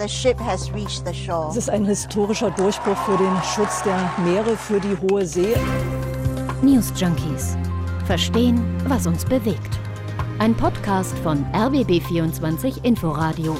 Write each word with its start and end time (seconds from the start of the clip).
Es 0.00 1.56
ist 1.56 1.70
ein 1.70 1.84
historischer 1.84 2.52
Durchbruch 2.52 2.96
für 2.98 3.16
den 3.16 3.36
Schutz 3.42 3.82
der 3.82 4.12
Meere, 4.24 4.56
für 4.56 4.78
die 4.78 4.96
hohe 4.96 5.26
See. 5.26 5.56
News 6.62 6.92
Junkies. 6.94 7.56
Verstehen, 8.06 8.62
was 8.86 9.08
uns 9.08 9.24
bewegt. 9.24 9.76
Ein 10.38 10.54
Podcast 10.54 11.18
von 11.18 11.44
RBB24 11.46 12.84
Inforadio. 12.84 13.56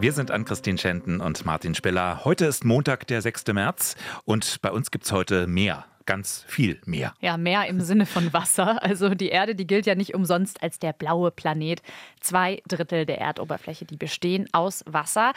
Wir 0.00 0.12
sind 0.12 0.32
an 0.32 0.44
Christine 0.44 0.78
Schenten 0.78 1.20
und 1.20 1.46
Martin 1.46 1.76
Spiller. 1.76 2.24
Heute 2.24 2.46
ist 2.46 2.64
Montag, 2.64 3.06
der 3.06 3.22
6. 3.22 3.46
März 3.52 3.94
und 4.24 4.60
bei 4.60 4.72
uns 4.72 4.90
gibt 4.90 5.04
es 5.04 5.12
heute 5.12 5.46
mehr 5.46 5.84
ganz 6.06 6.44
viel 6.46 6.80
mehr. 6.84 7.14
Ja, 7.20 7.36
mehr 7.36 7.66
im 7.66 7.80
Sinne 7.82 8.06
von 8.06 8.32
Wasser. 8.32 8.82
Also 8.82 9.10
die 9.14 9.28
Erde, 9.28 9.54
die 9.54 9.66
gilt 9.66 9.86
ja 9.86 9.94
nicht 9.94 10.14
umsonst 10.14 10.62
als 10.62 10.78
der 10.78 10.92
blaue 10.92 11.30
Planet. 11.30 11.82
Zwei 12.20 12.62
Drittel 12.68 13.06
der 13.06 13.18
Erdoberfläche, 13.18 13.84
die 13.84 13.96
bestehen 13.96 14.48
aus 14.52 14.84
Wasser. 14.86 15.32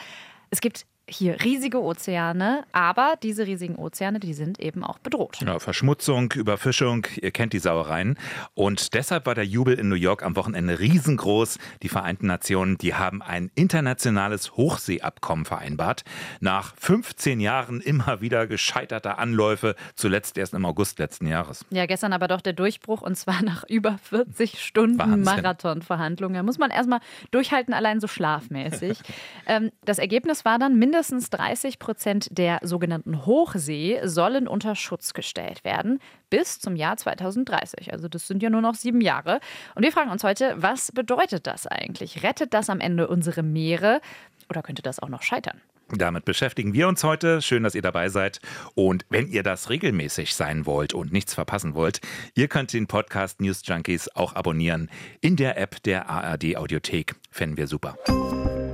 Es 0.50 0.60
gibt 0.60 0.86
hier 1.08 1.40
riesige 1.44 1.80
Ozeane, 1.80 2.64
aber 2.72 3.14
diese 3.22 3.46
riesigen 3.46 3.76
Ozeane, 3.76 4.18
die 4.18 4.34
sind 4.34 4.58
eben 4.58 4.82
auch 4.82 4.98
bedroht. 4.98 5.38
Ja, 5.40 5.60
Verschmutzung, 5.60 6.32
Überfischung, 6.32 7.06
ihr 7.20 7.30
kennt 7.30 7.52
die 7.52 7.60
Sauereien. 7.60 8.18
Und 8.54 8.92
deshalb 8.94 9.26
war 9.26 9.36
der 9.36 9.46
Jubel 9.46 9.78
in 9.78 9.88
New 9.88 9.94
York 9.94 10.24
am 10.24 10.34
Wochenende 10.34 10.80
riesengroß. 10.80 11.58
Die 11.82 11.88
Vereinten 11.88 12.26
Nationen, 12.26 12.76
die 12.76 12.94
haben 12.94 13.22
ein 13.22 13.52
internationales 13.54 14.56
Hochseeabkommen 14.56 15.44
vereinbart. 15.44 16.02
Nach 16.40 16.74
15 16.76 17.38
Jahren 17.38 17.80
immer 17.80 18.20
wieder 18.20 18.48
gescheiterter 18.48 19.18
Anläufe, 19.18 19.76
zuletzt 19.94 20.36
erst 20.36 20.54
im 20.54 20.64
August 20.64 20.98
letzten 20.98 21.28
Jahres. 21.28 21.64
Ja, 21.70 21.86
gestern 21.86 22.12
aber 22.12 22.26
doch 22.26 22.40
der 22.40 22.52
Durchbruch 22.52 23.02
und 23.02 23.16
zwar 23.16 23.42
nach 23.44 23.62
über 23.68 23.98
40 23.98 24.60
Stunden 24.60 25.22
Marathonverhandlungen. 25.22 26.34
Da 26.34 26.42
muss 26.42 26.58
man 26.58 26.72
erstmal 26.72 26.98
durchhalten, 27.30 27.74
allein 27.74 28.00
so 28.00 28.08
schlafmäßig. 28.08 28.98
ähm, 29.46 29.70
das 29.84 29.98
Ergebnis 30.00 30.44
war 30.44 30.58
dann 30.58 30.76
mindestens 30.76 30.95
mindestens 30.96 31.28
30 31.28 31.78
Prozent 31.78 32.28
der 32.30 32.58
sogenannten 32.62 33.26
Hochsee 33.26 34.00
sollen 34.04 34.48
unter 34.48 34.74
Schutz 34.74 35.12
gestellt 35.12 35.62
werden 35.62 36.00
bis 36.30 36.58
zum 36.58 36.74
Jahr 36.74 36.96
2030. 36.96 37.92
Also 37.92 38.08
das 38.08 38.26
sind 38.26 38.42
ja 38.42 38.48
nur 38.48 38.62
noch 38.62 38.74
sieben 38.74 39.02
Jahre. 39.02 39.40
Und 39.74 39.82
wir 39.82 39.92
fragen 39.92 40.10
uns 40.10 40.24
heute, 40.24 40.54
was 40.56 40.92
bedeutet 40.92 41.46
das 41.46 41.66
eigentlich? 41.66 42.22
Rettet 42.22 42.54
das 42.54 42.70
am 42.70 42.80
Ende 42.80 43.08
unsere 43.08 43.42
Meere 43.42 44.00
oder 44.48 44.62
könnte 44.62 44.80
das 44.80 44.98
auch 44.98 45.10
noch 45.10 45.20
scheitern? 45.20 45.60
Damit 45.90 46.24
beschäftigen 46.24 46.72
wir 46.72 46.88
uns 46.88 47.04
heute. 47.04 47.42
Schön, 47.42 47.62
dass 47.62 47.74
ihr 47.74 47.82
dabei 47.82 48.08
seid. 48.08 48.40
Und 48.74 49.04
wenn 49.10 49.28
ihr 49.28 49.42
das 49.42 49.68
regelmäßig 49.68 50.34
sein 50.34 50.64
wollt 50.64 50.94
und 50.94 51.12
nichts 51.12 51.34
verpassen 51.34 51.74
wollt, 51.74 52.00
ihr 52.34 52.48
könnt 52.48 52.72
den 52.72 52.86
Podcast 52.86 53.42
News 53.42 53.60
Junkies 53.66 54.08
auch 54.14 54.34
abonnieren 54.34 54.90
in 55.20 55.36
der 55.36 55.58
App 55.58 55.82
der 55.82 56.08
ARD 56.08 56.56
Audiothek. 56.56 57.16
Fänden 57.30 57.58
wir 57.58 57.66
super. 57.66 57.98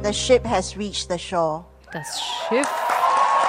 The 0.05 0.15
ship 0.15 0.47
has 0.47 0.77
reached 0.77 1.11
the 1.11 1.19
shore. 1.19 1.72
Das 1.93 2.23
Schiff 2.23 3.02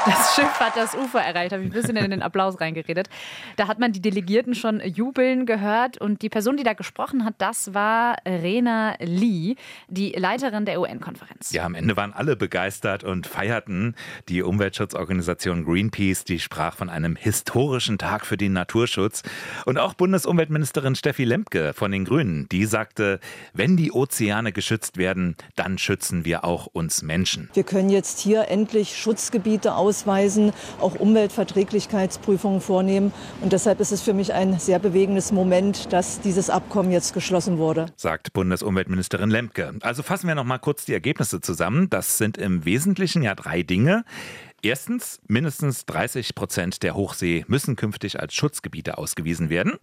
das 0.06 0.36
Schiff 0.36 0.60
hat 0.60 0.76
das 0.76 0.96
Ufer 0.96 1.22
erreicht, 1.22 1.54
habe 1.54 1.64
ich 1.64 1.70
ein 1.70 1.74
bisschen 1.74 1.96
in 1.96 2.12
den 2.12 2.22
Applaus 2.22 2.60
reingeredet. 2.60 3.10
Da 3.56 3.68
hat 3.68 3.80
man 3.80 3.92
die 3.92 4.02
Delegierten 4.02 4.56
schon 4.56 4.82
jubeln 4.82 5.46
gehört 5.46 5.98
und 5.98 6.22
die 6.22 6.30
Person, 6.30 6.58
die 6.58 6.64
da 6.64 6.74
gesprochen 6.74 7.26
hat, 7.26 7.36
das 7.38 7.74
war 7.74 8.18
Rena 8.26 8.96
Lee, 9.00 9.56
die 9.88 10.12
Leiterin 10.12 10.66
der 10.66 10.80
UN-Konferenz. 10.80 11.52
Ja, 11.52 11.66
am 11.66 11.76
Ende 11.76 11.96
waren 11.96 12.14
alle 12.14 12.36
begeistert 12.36 13.04
und 13.04 13.28
feierten. 13.28 13.96
Die 14.30 14.42
Umweltschutzorganisation 14.44 15.66
Greenpeace, 15.66 16.24
die 16.24 16.40
sprach 16.40 16.76
von 16.76 16.90
einem 16.90 17.16
historischen 17.16 17.98
Tag 17.98 18.26
für 18.26 18.38
den 18.38 18.54
Naturschutz. 18.54 19.24
Und 19.66 19.78
auch 19.78 19.94
Bundesumweltministerin 19.94 20.96
Steffi 20.96 21.24
Lemke 21.24 21.74
von 21.74 21.92
den 21.92 22.06
Grünen, 22.06 22.48
die 22.50 22.66
sagte, 22.66 23.20
wenn 23.54 23.78
die 23.78 23.92
Ozeane 23.92 24.52
geschützt 24.52 24.98
werden, 24.98 25.36
dann 25.56 25.78
schützen 25.78 26.26
wir 26.26 26.44
auch 26.44 26.68
uns 26.68 27.02
Menschen. 27.02 27.50
Wir 27.54 27.64
können 27.64 27.90
jetzt 27.90 28.20
hier 28.20 28.48
endlich 28.50 28.98
Schutzgebiete 28.98 29.76
aus 29.76 29.93
ausweisen, 29.94 30.54
auch 30.80 30.96
Umweltverträglichkeitsprüfungen 30.96 32.62
vornehmen. 32.62 33.14
Und 33.42 33.54
deshalb 33.54 33.80
ist 33.80 33.92
es 33.92 34.02
für 34.02 34.14
mich 34.14 34.34
ein 34.34 34.58
sehr 34.60 34.80
bewegendes 34.80 35.32
Moment, 35.32 35.94
dass 35.94 36.20
dieses 36.20 36.50
Abkommen 36.50 36.92
jetzt 36.92 37.14
geschlossen 37.14 37.60
wurde. 37.60 37.86
Sagt 37.96 38.34
Bundesumweltministerin 38.34 39.30
Lemke. 39.30 39.74
Also 39.82 40.02
fassen 40.02 40.28
wir 40.28 40.36
noch 40.36 40.46
mal 40.46 40.58
kurz 40.58 40.86
die 40.86 40.94
Ergebnisse 40.94 41.42
zusammen. 41.42 41.90
Das 41.92 42.18
sind 42.18 42.38
im 42.38 42.66
Wesentlichen 42.66 43.22
ja 43.22 43.36
drei 43.36 43.62
Dinge. 43.62 44.04
Erstens, 44.66 45.20
mindestens 45.28 45.86
30 45.88 46.36
Prozent 46.36 46.84
der 46.84 46.96
Hochsee 46.96 47.44
müssen 47.50 47.76
künftig 47.76 48.22
als 48.22 48.34
Schutzgebiete 48.34 48.98
ausgewiesen 48.98 49.50
werden. 49.50 49.74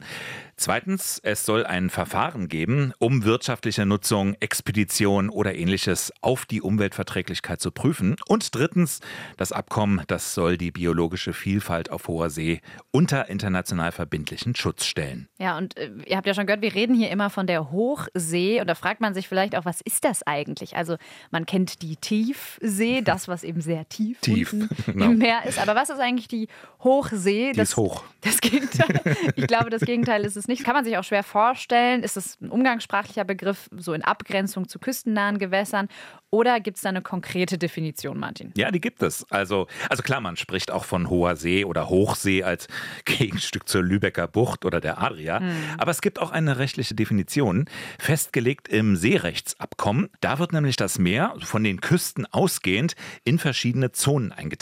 Zweitens, 0.57 1.21
es 1.23 1.45
soll 1.45 1.67
ein 1.67 1.91
Verfahren 1.91 2.49
geben, 2.49 2.95
um 2.99 3.25
wirtschaftliche 3.25 3.85
Nutzung, 3.85 4.37
Expedition 4.41 5.29
oder 5.29 5.55
ähnliches 5.55 6.15
auf 6.23 6.47
die 6.47 6.63
Umweltverträglichkeit 6.63 7.61
zu 7.61 7.73
prüfen. 7.73 8.17
Und 8.27 8.55
drittens, 8.55 9.01
das 9.37 9.53
Abkommen, 9.53 10.03
das 10.07 10.33
soll 10.33 10.57
die 10.57 10.71
biologische 10.71 11.35
Vielfalt 11.35 11.91
auf 11.91 12.09
hoher 12.09 12.31
See 12.31 12.63
unter 12.91 13.29
international 13.29 13.93
verbindlichen 13.93 14.57
Schutz 14.57 14.87
stellen. 14.87 15.29
Ja, 15.39 15.59
und 15.59 15.77
äh, 15.77 15.91
ihr 16.07 16.17
habt 16.17 16.27
ja 16.27 16.33
schon 16.33 16.47
gehört, 16.47 16.63
wir 16.63 16.75
reden 16.75 16.95
hier 16.95 17.11
immer 17.11 17.29
von 17.29 17.47
der 17.47 17.71
Hochsee 17.71 18.63
und 18.63 18.67
da 18.67 18.75
fragt 18.75 19.03
man 19.03 19.13
sich 19.13 19.29
vielleicht 19.29 19.55
auch, 19.57 19.67
was 19.67 19.83
ist 19.83 20.07
das 20.07 20.23
eigentlich? 20.23 20.75
Also 20.75 20.97
man 21.31 21.45
kennt 21.45 21.83
die 21.83 21.97
Tiefsee, 21.97 23.03
das, 23.03 23.29
was 23.29 23.45
eben 23.45 23.61
sehr 23.61 23.87
tief, 23.91 24.19
tief. 24.21 24.55
Unten 24.55 24.70
genau. 24.87 25.07
im 25.07 25.19
Meer 25.19 25.45
ist. 25.47 25.59
Aber 25.59 25.75
was 25.75 25.91
ist 25.91 26.01
eigentlich 26.01 26.29
die 26.29 26.49
Hochsee? 26.83 27.53
Die 27.53 27.59
das, 27.59 27.71
ist 27.71 27.77
hoch. 27.77 28.05
Das 28.21 28.41
Gegenteil. 28.41 28.89
Ich 29.37 29.47
glaube, 29.47 29.71
das 29.71 29.83
Gegenteil 29.83 30.25
ist 30.25 30.37
es 30.37 30.49
nicht. 30.49 30.65
Kann 30.65 30.75
man 30.75 30.85
sich 30.85 30.97
auch 30.97 31.05
schwer 31.05 31.23
vorstellen. 31.23 32.03
Ist 32.03 32.17
es 32.17 32.41
ein 32.41 32.51
umgangssprachlicher 32.51 33.25
Begriff, 33.25 33.69
so 33.77 33.93
in 33.93 34.03
Abgrenzung 34.03 34.69
zu 34.69 34.79
küstennahen 34.79 35.39
Gewässern? 35.39 35.89
Oder 36.31 36.61
gibt 36.61 36.77
es 36.77 36.83
da 36.83 36.91
eine 36.91 37.03
konkrete 37.03 37.59
Definition, 37.59 38.19
Martin? 38.19 38.53
Ja, 38.57 38.71
die 38.71 38.81
gibt 38.81 39.03
es. 39.03 39.27
Also, 39.31 39.67
also 39.89 40.03
klar, 40.03 40.21
man 40.21 40.37
spricht 40.37 40.71
auch 40.71 40.85
von 40.85 41.11
hoher 41.11 41.37
See 41.37 41.65
oder 41.65 41.89
Hochsee 41.89 42.45
als 42.45 42.69
Gegenstück 43.05 43.69
zur 43.69 43.83
Lübecker 43.83 44.29
Bucht 44.29 44.65
oder 44.65 44.81
der 44.81 45.03
Adria. 45.03 45.41
Hm. 45.41 45.51
Aber 45.79 45.91
es 45.91 46.01
gibt 46.01 46.21
auch 46.21 46.31
eine 46.31 46.59
rechtliche 46.59 46.95
Definition, 46.95 47.67
festgelegt 47.99 48.69
im 48.69 48.97
Seerechtsabkommen. 48.97 50.11
Da 50.21 50.39
wird 50.39 50.53
nämlich 50.53 50.77
das 50.77 50.99
Meer 50.99 51.35
von 51.43 51.65
den 51.65 51.81
Küsten 51.81 52.27
ausgehend 52.27 52.95
in 53.25 53.39
verschiedene 53.39 53.93
Zonen 53.93 54.33
eingeteilt. 54.33 54.60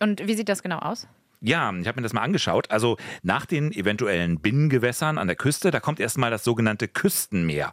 Und 0.00 0.26
wie 0.26 0.34
sieht 0.34 0.48
das 0.48 0.62
genau 0.62 0.78
aus? 0.78 1.06
Ja, 1.42 1.72
ich 1.72 1.88
habe 1.88 2.00
mir 2.00 2.02
das 2.02 2.12
mal 2.12 2.20
angeschaut. 2.20 2.70
Also 2.70 2.98
nach 3.22 3.46
den 3.46 3.72
eventuellen 3.72 4.40
Binnengewässern 4.40 5.16
an 5.16 5.26
der 5.26 5.36
Küste, 5.36 5.70
da 5.70 5.80
kommt 5.80 5.98
erstmal 5.98 6.30
das 6.30 6.44
sogenannte 6.44 6.86
Küstenmeer. 6.86 7.72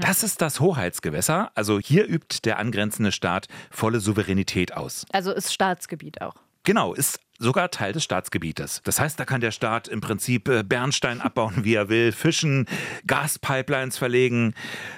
Das 0.00 0.24
ist 0.24 0.42
das 0.42 0.58
Hoheitsgewässer. 0.58 1.52
Also 1.54 1.78
hier 1.78 2.08
übt 2.08 2.40
der 2.44 2.58
angrenzende 2.58 3.12
Staat 3.12 3.46
volle 3.70 4.00
Souveränität 4.00 4.76
aus. 4.76 5.06
Also 5.12 5.32
ist 5.32 5.54
Staatsgebiet 5.54 6.22
auch. 6.22 6.34
Genau, 6.64 6.92
ist 6.92 7.20
sogar 7.44 7.70
Teil 7.70 7.92
des 7.92 8.02
Staatsgebietes. 8.02 8.80
Das 8.84 8.98
heißt, 8.98 9.20
da 9.20 9.26
kann 9.26 9.42
der 9.42 9.50
Staat 9.50 9.86
im 9.86 10.00
Prinzip 10.00 10.48
äh, 10.48 10.62
Bernstein 10.64 11.20
abbauen, 11.20 11.56
wie 11.64 11.74
er 11.74 11.88
will, 11.88 12.10
fischen, 12.10 12.66
Gaspipelines 13.06 13.98
verlegen. 13.98 14.54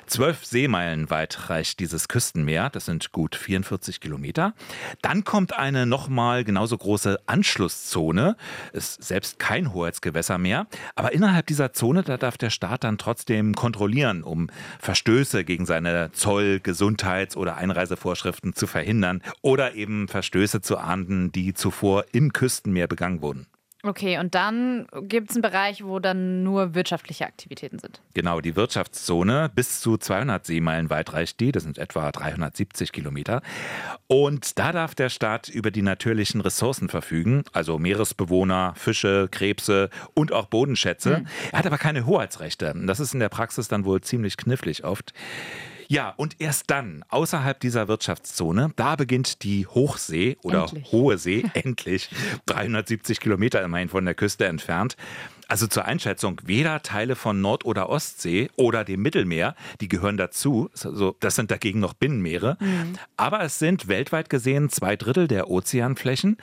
Zwölf 0.06 0.46
Seemeilen 0.46 1.10
weit 1.10 1.50
reicht 1.50 1.80
dieses 1.80 2.08
Küstenmeer. 2.08 2.70
Das 2.70 2.86
sind 2.86 3.10
gut 3.10 3.34
44 3.34 4.00
Kilometer. 4.00 4.54
Dann 5.02 5.24
kommt 5.24 5.58
eine 5.58 5.86
nochmal 5.86 6.44
genauso 6.44 6.78
große 6.78 7.18
Anschlusszone. 7.26 8.36
Ist 8.72 9.02
selbst 9.02 9.40
kein 9.40 9.74
Hoheitsgewässer 9.74 10.38
mehr. 10.38 10.68
Aber 10.94 11.12
innerhalb 11.12 11.46
dieser 11.48 11.72
Zone, 11.72 12.04
da 12.04 12.16
darf 12.16 12.38
der 12.38 12.50
Staat 12.50 12.84
dann 12.84 12.96
trotzdem 12.96 13.54
kontrollieren, 13.54 14.22
um 14.22 14.48
Verstöße 14.78 15.44
gegen 15.44 15.66
seine 15.66 16.12
Zoll-, 16.12 16.60
Gesundheits- 16.60 17.36
oder 17.36 17.56
Einreisevorschriften 17.56 18.54
zu 18.54 18.68
verhindern 18.68 19.20
oder 19.42 19.74
eben 19.74 20.06
Verstöße 20.06 20.60
zu 20.60 20.78
ahnden, 20.78 21.32
die 21.32 21.52
zuvor 21.52 22.04
im 22.12 22.32
Küstenmeer 22.36 22.86
begangen 22.86 23.22
wurden. 23.22 23.46
Okay, 23.82 24.18
und 24.18 24.34
dann 24.34 24.86
gibt 25.02 25.30
es 25.30 25.36
einen 25.36 25.42
Bereich, 25.42 25.84
wo 25.84 26.00
dann 26.00 26.42
nur 26.42 26.74
wirtschaftliche 26.74 27.24
Aktivitäten 27.24 27.78
sind. 27.78 28.02
Genau, 28.14 28.40
die 28.40 28.56
Wirtschaftszone 28.56 29.50
bis 29.54 29.80
zu 29.80 29.96
200 29.96 30.44
Seemeilen 30.44 30.90
weit 30.90 31.12
reicht 31.12 31.40
die, 31.40 31.52
das 31.52 31.62
sind 31.62 31.78
etwa 31.78 32.10
370 32.10 32.92
Kilometer. 32.92 33.42
Und 34.06 34.58
da 34.58 34.72
darf 34.72 34.94
der 34.94 35.08
Staat 35.08 35.48
über 35.48 35.70
die 35.70 35.82
natürlichen 35.82 36.40
Ressourcen 36.40 36.88
verfügen, 36.88 37.44
also 37.52 37.78
Meeresbewohner, 37.78 38.74
Fische, 38.76 39.28
Krebse 39.30 39.88
und 40.14 40.32
auch 40.32 40.46
Bodenschätze. 40.46 41.18
Hm. 41.18 41.26
Er 41.52 41.58
hat 41.60 41.66
aber 41.66 41.78
keine 41.78 42.06
Hoheitsrechte. 42.06 42.74
Das 42.86 42.98
ist 43.00 43.14
in 43.14 43.20
der 43.20 43.28
Praxis 43.28 43.68
dann 43.68 43.84
wohl 43.84 44.00
ziemlich 44.00 44.36
knifflig 44.36 44.84
oft. 44.84 45.14
Ja, 45.88 46.14
und 46.16 46.40
erst 46.40 46.70
dann, 46.70 47.04
außerhalb 47.08 47.60
dieser 47.60 47.88
Wirtschaftszone, 47.88 48.72
da 48.76 48.96
beginnt 48.96 49.42
die 49.42 49.66
Hochsee 49.66 50.36
oder 50.42 50.62
endlich. 50.62 50.92
Hohe 50.92 51.18
See, 51.18 51.44
endlich, 51.54 52.10
370 52.46 53.20
Kilometer 53.20 53.62
immerhin 53.62 53.88
von 53.88 54.04
der 54.04 54.14
Küste 54.14 54.46
entfernt. 54.46 54.96
Also 55.48 55.68
zur 55.68 55.84
Einschätzung, 55.84 56.40
weder 56.44 56.82
Teile 56.82 57.14
von 57.14 57.40
Nord- 57.40 57.64
oder 57.64 57.88
Ostsee 57.88 58.50
oder 58.56 58.84
dem 58.84 59.00
Mittelmeer, 59.02 59.54
die 59.80 59.86
gehören 59.86 60.16
dazu. 60.16 60.70
Also 60.82 61.16
das 61.20 61.36
sind 61.36 61.52
dagegen 61.52 61.78
noch 61.78 61.94
Binnenmeere. 61.94 62.56
Mhm. 62.58 62.94
Aber 63.16 63.42
es 63.42 63.60
sind 63.60 63.86
weltweit 63.86 64.28
gesehen 64.28 64.70
zwei 64.70 64.96
Drittel 64.96 65.28
der 65.28 65.48
Ozeanflächen, 65.48 66.36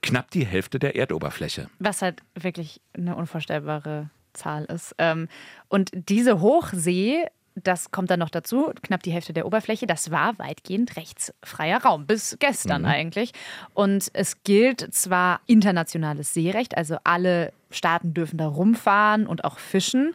knapp 0.00 0.30
die 0.30 0.46
Hälfte 0.46 0.78
der 0.78 0.96
Erdoberfläche. 0.96 1.68
Was 1.80 2.00
halt 2.00 2.22
wirklich 2.34 2.80
eine 2.94 3.14
unvorstellbare 3.16 4.08
Zahl 4.32 4.64
ist. 4.66 4.94
Ähm, 4.98 5.28
und 5.68 5.90
diese 5.92 6.40
Hochsee 6.40 7.26
das 7.62 7.90
kommt 7.90 8.10
dann 8.10 8.20
noch 8.20 8.30
dazu, 8.30 8.72
knapp 8.82 9.02
die 9.02 9.12
Hälfte 9.12 9.32
der 9.32 9.46
Oberfläche, 9.46 9.86
das 9.86 10.10
war 10.10 10.38
weitgehend 10.38 10.96
rechtsfreier 10.96 11.82
Raum, 11.82 12.06
bis 12.06 12.36
gestern 12.38 12.82
mhm. 12.82 12.88
eigentlich. 12.88 13.32
Und 13.74 14.10
es 14.12 14.42
gilt 14.44 14.94
zwar 14.94 15.40
internationales 15.46 16.34
Seerecht, 16.34 16.76
also 16.76 16.98
alle 17.04 17.52
Staaten 17.70 18.14
dürfen 18.14 18.38
da 18.38 18.46
rumfahren 18.46 19.26
und 19.26 19.44
auch 19.44 19.58
fischen. 19.58 20.14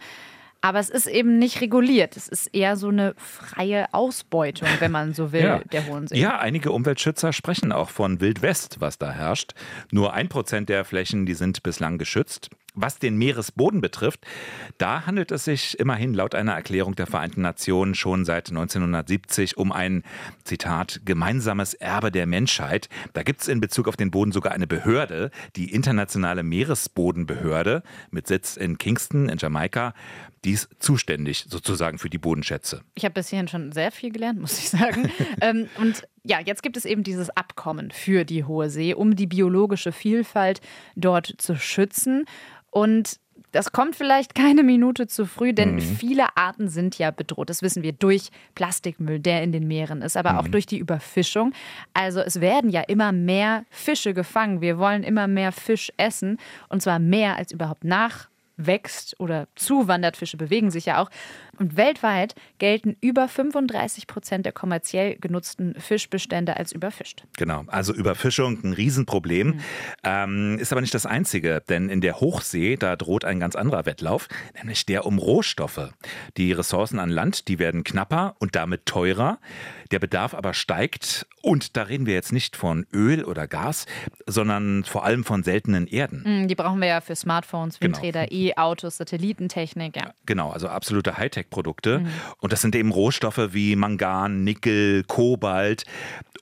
Aber 0.64 0.80
es 0.80 0.92
ist 0.92 1.08
eben 1.08 1.40
nicht 1.40 1.60
reguliert. 1.62 2.16
Es 2.16 2.28
ist 2.28 2.46
eher 2.54 2.78
so 2.78 2.90
eine 2.90 3.16
freie 3.18 3.92
Ausbeutung, 3.96 4.70
wenn 4.80 4.92
man 4.92 5.16
so 5.16 5.32
will, 5.32 5.42
ja. 5.42 5.60
der 5.72 5.88
Hohen 5.88 6.08
See. 6.08 6.20
Ja, 6.20 6.38
einige 6.38 6.72
Umweltschützer 6.72 7.34
sprechen 7.34 7.72
auch 7.72 7.90
von 7.90 8.22
Wildwest, 8.22 8.80
was 8.80 9.00
da 9.00 9.12
herrscht. 9.12 9.54
Nur 9.92 10.14
ein 10.14 10.30
Prozent 10.30 10.70
der 10.70 10.86
Flächen, 10.86 11.26
die 11.26 11.34
sind 11.34 11.64
bislang 11.64 11.98
geschützt. 11.98 12.52
Was 12.74 13.00
den 13.00 13.18
Meeresboden 13.18 13.82
betrifft, 13.82 14.26
da 14.78 15.06
handelt 15.06 15.32
es 15.32 15.44
sich 15.44 15.78
immerhin 15.78 16.14
laut 16.14 16.36
einer 16.36 16.54
Erklärung 16.54 16.96
der 16.96 17.06
Vereinten 17.06 17.42
Nationen 17.42 17.96
schon 17.96 18.24
seit 18.24 18.48
1970 18.50 19.58
um 19.58 19.74
ein, 19.74 20.04
Zitat, 20.46 21.02
gemeinsames 21.04 21.74
Erbe 21.74 22.12
der 22.12 22.28
Menschheit. 22.28 22.88
Da 23.12 23.24
gibt 23.24 23.42
es 23.42 23.50
in 23.50 23.60
Bezug 23.60 23.90
auf 23.90 23.98
den 23.98 24.10
Boden 24.10 24.32
sogar 24.32 24.54
eine 24.54 24.68
Behörde, 24.68 25.32
die 25.58 25.74
Internationale 25.74 26.44
Meeresbodenbehörde 26.44 27.84
mit 28.10 28.28
Sitz 28.28 28.56
in 28.56 28.78
Kingston 28.78 29.28
in 29.28 29.38
Jamaika. 29.38 29.94
Die 30.46 30.52
ist 30.52 30.70
zuständig 30.80 31.46
sozusagen 31.50 32.00
für 32.00 32.10
die 32.10 32.18
Bodenschätze. 32.18 32.82
Ich 32.96 33.04
habe 33.04 33.14
bis 33.14 33.28
hierhin 33.28 33.50
schon 33.50 33.74
sehr 33.74 33.92
viel 33.92 34.12
gelernt, 34.12 34.40
muss 34.40 34.58
ich 34.58 34.70
sagen. 34.70 35.12
ähm, 35.42 35.68
und 35.78 36.08
ja, 36.24 36.40
jetzt 36.40 36.64
gibt 36.64 36.78
es 36.78 36.86
eben 36.86 37.04
dieses 37.04 37.30
Abkommen 37.32 37.92
für 37.92 38.26
die 38.26 38.44
Hohe 38.44 38.70
See, 38.70 38.94
um 38.94 39.16
die 39.16 39.28
biologische 39.28 39.92
Vielfalt 39.92 40.62
dort 40.96 41.34
zu 41.38 41.56
schützen. 41.56 42.26
Und 42.72 43.20
das 43.52 43.72
kommt 43.72 43.96
vielleicht 43.96 44.34
keine 44.36 44.64
Minute 44.64 45.08
zu 45.08 45.26
früh, 45.26 45.54
denn 45.54 45.76
mhm. 45.76 45.82
viele 45.82 46.36
Arten 46.36 46.70
sind 46.70 46.98
ja 46.98 47.12
bedroht. 47.12 47.50
Das 47.50 47.62
wissen 47.62 47.84
wir 47.84 47.92
durch 47.92 48.30
Plastikmüll, 48.56 49.20
der 49.20 49.44
in 49.44 49.52
den 49.52 49.68
Meeren 49.68 50.02
ist, 50.02 50.18
aber 50.18 50.34
mhm. 50.34 50.40
auch 50.40 50.48
durch 50.48 50.66
die 50.66 50.80
Überfischung. 50.80 51.54
Also 51.94 52.22
es 52.22 52.42
werden 52.42 52.70
ja 52.70 52.82
immer 52.82 53.12
mehr 53.12 53.66
Fische 53.70 54.14
gefangen. 54.14 54.62
Wir 54.62 54.78
wollen 54.78 55.04
immer 55.04 55.28
mehr 55.28 55.52
Fisch 55.52 55.92
essen 55.98 56.38
und 56.70 56.82
zwar 56.82 57.00
mehr 57.00 57.38
als 57.38 57.52
überhaupt 57.52 57.84
nach 57.84 58.31
wächst 58.66 59.20
oder 59.20 59.48
zuwandert. 59.56 60.18
Fische 60.18 60.38
bewegen 60.38 60.72
sich 60.72 60.86
ja 60.86 61.02
auch. 61.02 61.10
Und 61.58 61.78
weltweit 61.78 62.34
gelten 62.58 62.98
über 63.02 63.28
35 63.28 64.08
Prozent 64.08 64.46
der 64.46 64.54
kommerziell 64.54 65.18
genutzten 65.18 65.76
Fischbestände 65.80 66.58
als 66.58 66.72
überfischt. 66.72 67.24
Genau, 67.38 67.66
also 67.68 67.94
Überfischung 67.94 68.64
ein 68.64 68.74
Riesenproblem. 68.74 69.48
Mhm. 69.48 69.60
Ähm, 70.04 70.58
ist 70.60 70.72
aber 70.72 70.82
nicht 70.82 70.94
das 70.94 71.06
einzige, 71.06 71.62
denn 71.70 71.90
in 71.90 72.02
der 72.02 72.20
Hochsee, 72.20 72.78
da 72.78 72.96
droht 72.96 73.26
ein 73.26 73.40
ganz 73.40 73.56
anderer 73.56 73.86
Wettlauf, 73.86 74.28
nämlich 74.56 74.86
der 74.86 75.06
um 75.06 75.20
Rohstoffe. 75.20 75.92
Die 76.38 76.52
Ressourcen 76.52 77.00
an 77.00 77.10
Land, 77.10 77.48
die 77.48 77.60
werden 77.60 77.84
knapper 77.84 78.36
und 78.40 78.56
damit 78.56 78.86
teurer. 78.86 79.40
Der 79.92 80.00
Bedarf 80.00 80.34
aber 80.34 80.54
steigt 80.54 81.28
und 81.42 81.76
da 81.76 81.84
reden 81.84 82.06
wir 82.06 82.14
jetzt 82.14 82.32
nicht 82.32 82.56
von 82.56 82.86
Öl 82.94 83.24
oder 83.24 83.48
Gas, 83.48 83.86
sondern 84.26 84.84
vor 84.84 85.04
allem 85.04 85.24
von 85.24 85.44
seltenen 85.44 85.88
Erden. 85.88 86.24
Mhm, 86.26 86.48
die 86.48 86.56
brauchen 86.56 86.80
wir 86.80 86.88
ja 86.88 87.02
für 87.02 87.16
Smartphones, 87.16 87.80
genau. 87.80 87.98
Windräder, 87.98 88.28
genau. 88.28 88.51
E-Autos, 88.52 88.98
Satellitentechnik. 88.98 89.96
Ja. 89.96 90.14
Genau, 90.26 90.52
also 90.52 90.68
absolute 90.68 91.18
Hightech 91.18 91.32
Hightech-Produkte. 91.42 92.00
Mhm. 92.00 92.08
Und 92.40 92.54
das 92.54 92.62
sind 92.62 92.76
eben 92.76 92.92
Rohstoffe 92.92 93.54
wie 93.54 93.76
Mangan, 93.76 94.44
Nickel, 94.44 95.04
Kobalt. 95.04 95.84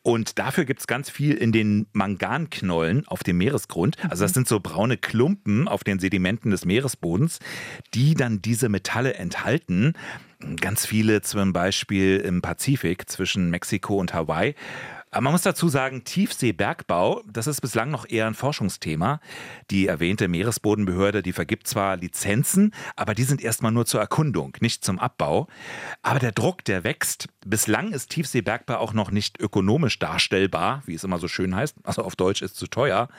Und 0.01 0.39
dafür 0.39 0.65
gibt 0.65 0.79
es 0.79 0.87
ganz 0.87 1.09
viel 1.09 1.35
in 1.35 1.51
den 1.51 1.87
Manganknollen 1.91 3.07
auf 3.07 3.23
dem 3.23 3.37
Meeresgrund. 3.37 3.97
Also 4.09 4.23
das 4.23 4.31
mhm. 4.31 4.35
sind 4.35 4.47
so 4.47 4.59
braune 4.59 4.97
Klumpen 4.97 5.67
auf 5.67 5.83
den 5.83 5.99
Sedimenten 5.99 6.51
des 6.51 6.65
Meeresbodens, 6.65 7.39
die 7.93 8.15
dann 8.15 8.41
diese 8.41 8.69
Metalle 8.69 9.15
enthalten. 9.15 9.93
Ganz 10.61 10.85
viele 10.85 11.21
zum 11.21 11.51
Beispiel 11.51 12.17
im 12.17 12.41
Pazifik 12.41 13.09
zwischen 13.09 13.49
Mexiko 13.49 13.97
und 13.97 14.13
Hawaii. 14.13 14.55
Aber 15.11 15.21
man 15.21 15.33
muss 15.33 15.41
dazu 15.41 15.69
sagen, 15.69 16.03
Tiefseebergbau, 16.03 17.23
das 17.25 17.47
ist 17.47 17.61
bislang 17.61 17.89
noch 17.89 18.07
eher 18.07 18.27
ein 18.27 18.35
Forschungsthema. 18.35 19.19
Die 19.71 19.87
erwähnte 19.87 20.27
Meeresbodenbehörde, 20.27 21.23
die 21.23 21.33
vergibt 21.33 21.67
zwar 21.67 21.97
Lizenzen, 21.97 22.73
aber 22.95 23.15
die 23.15 23.23
sind 23.23 23.41
erstmal 23.41 23.71
nur 23.71 23.87
zur 23.87 24.01
Erkundung, 24.01 24.55
nicht 24.59 24.85
zum 24.85 24.99
Abbau. 24.99 25.47
Aber 26.03 26.19
der 26.19 26.31
Druck, 26.31 26.63
der 26.65 26.83
wächst. 26.83 27.27
Bislang 27.43 27.91
ist 27.91 28.11
Tiefseebergbau 28.11 28.77
auch 28.77 28.93
noch 28.93 29.09
nicht 29.09 29.39
ökonomisch 29.39 29.97
darstellbar, 29.97 30.83
wie 30.85 30.93
es 30.93 31.03
immer 31.03 31.17
so 31.17 31.27
schön 31.27 31.55
heißt. 31.55 31.77
Also 31.83 32.03
auf 32.03 32.15
Deutsch 32.15 32.43
ist 32.43 32.55
zu 32.55 32.67
teuer. 32.67 33.09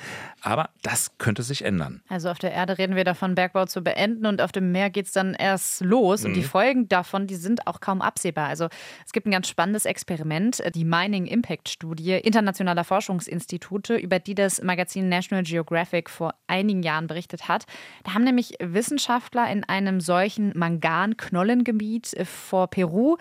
Aber 0.42 0.70
das 0.82 1.18
könnte 1.18 1.42
sich 1.42 1.64
ändern. 1.64 2.02
Also 2.08 2.30
auf 2.30 2.38
der 2.38 2.52
Erde 2.52 2.78
reden 2.78 2.94
wir 2.94 3.04
davon, 3.04 3.34
Bergbau 3.34 3.66
zu 3.66 3.82
beenden 3.82 4.26
und 4.26 4.40
auf 4.40 4.52
dem 4.52 4.70
Meer 4.70 4.90
geht 4.90 5.06
es 5.06 5.12
dann 5.12 5.34
erst 5.34 5.80
los. 5.80 6.22
Mhm. 6.22 6.26
Und 6.28 6.34
die 6.34 6.42
mhm. 6.42 6.44
Folgen 6.44 6.88
davon, 6.88 7.26
die 7.26 7.34
sind 7.34 7.66
auch 7.66 7.80
kaum 7.80 8.00
absehbar. 8.00 8.46
Also 8.46 8.68
es 9.04 9.10
gibt 9.10 9.26
ein 9.26 9.32
ganz 9.32 9.48
spannendes 9.48 9.86
Experiment, 9.86 10.62
die 10.74 10.84
Mining 10.84 11.26
Impact 11.26 11.68
Studie 11.68 11.79
internationaler 11.82 12.84
Forschungsinstitute, 12.84 13.96
über 13.96 14.18
die 14.18 14.34
das 14.34 14.62
Magazin 14.62 15.08
National 15.08 15.44
Geographic 15.44 16.10
vor 16.10 16.34
einigen 16.46 16.82
Jahren 16.82 17.06
berichtet 17.06 17.48
hat. 17.48 17.66
Da 18.04 18.14
haben 18.14 18.24
nämlich 18.24 18.54
Wissenschaftler 18.60 19.50
in 19.50 19.64
einem 19.64 20.00
solchen 20.00 20.52
Mangan-Knollengebiet 20.56 22.14
vor 22.24 22.68
Peru 22.68 23.16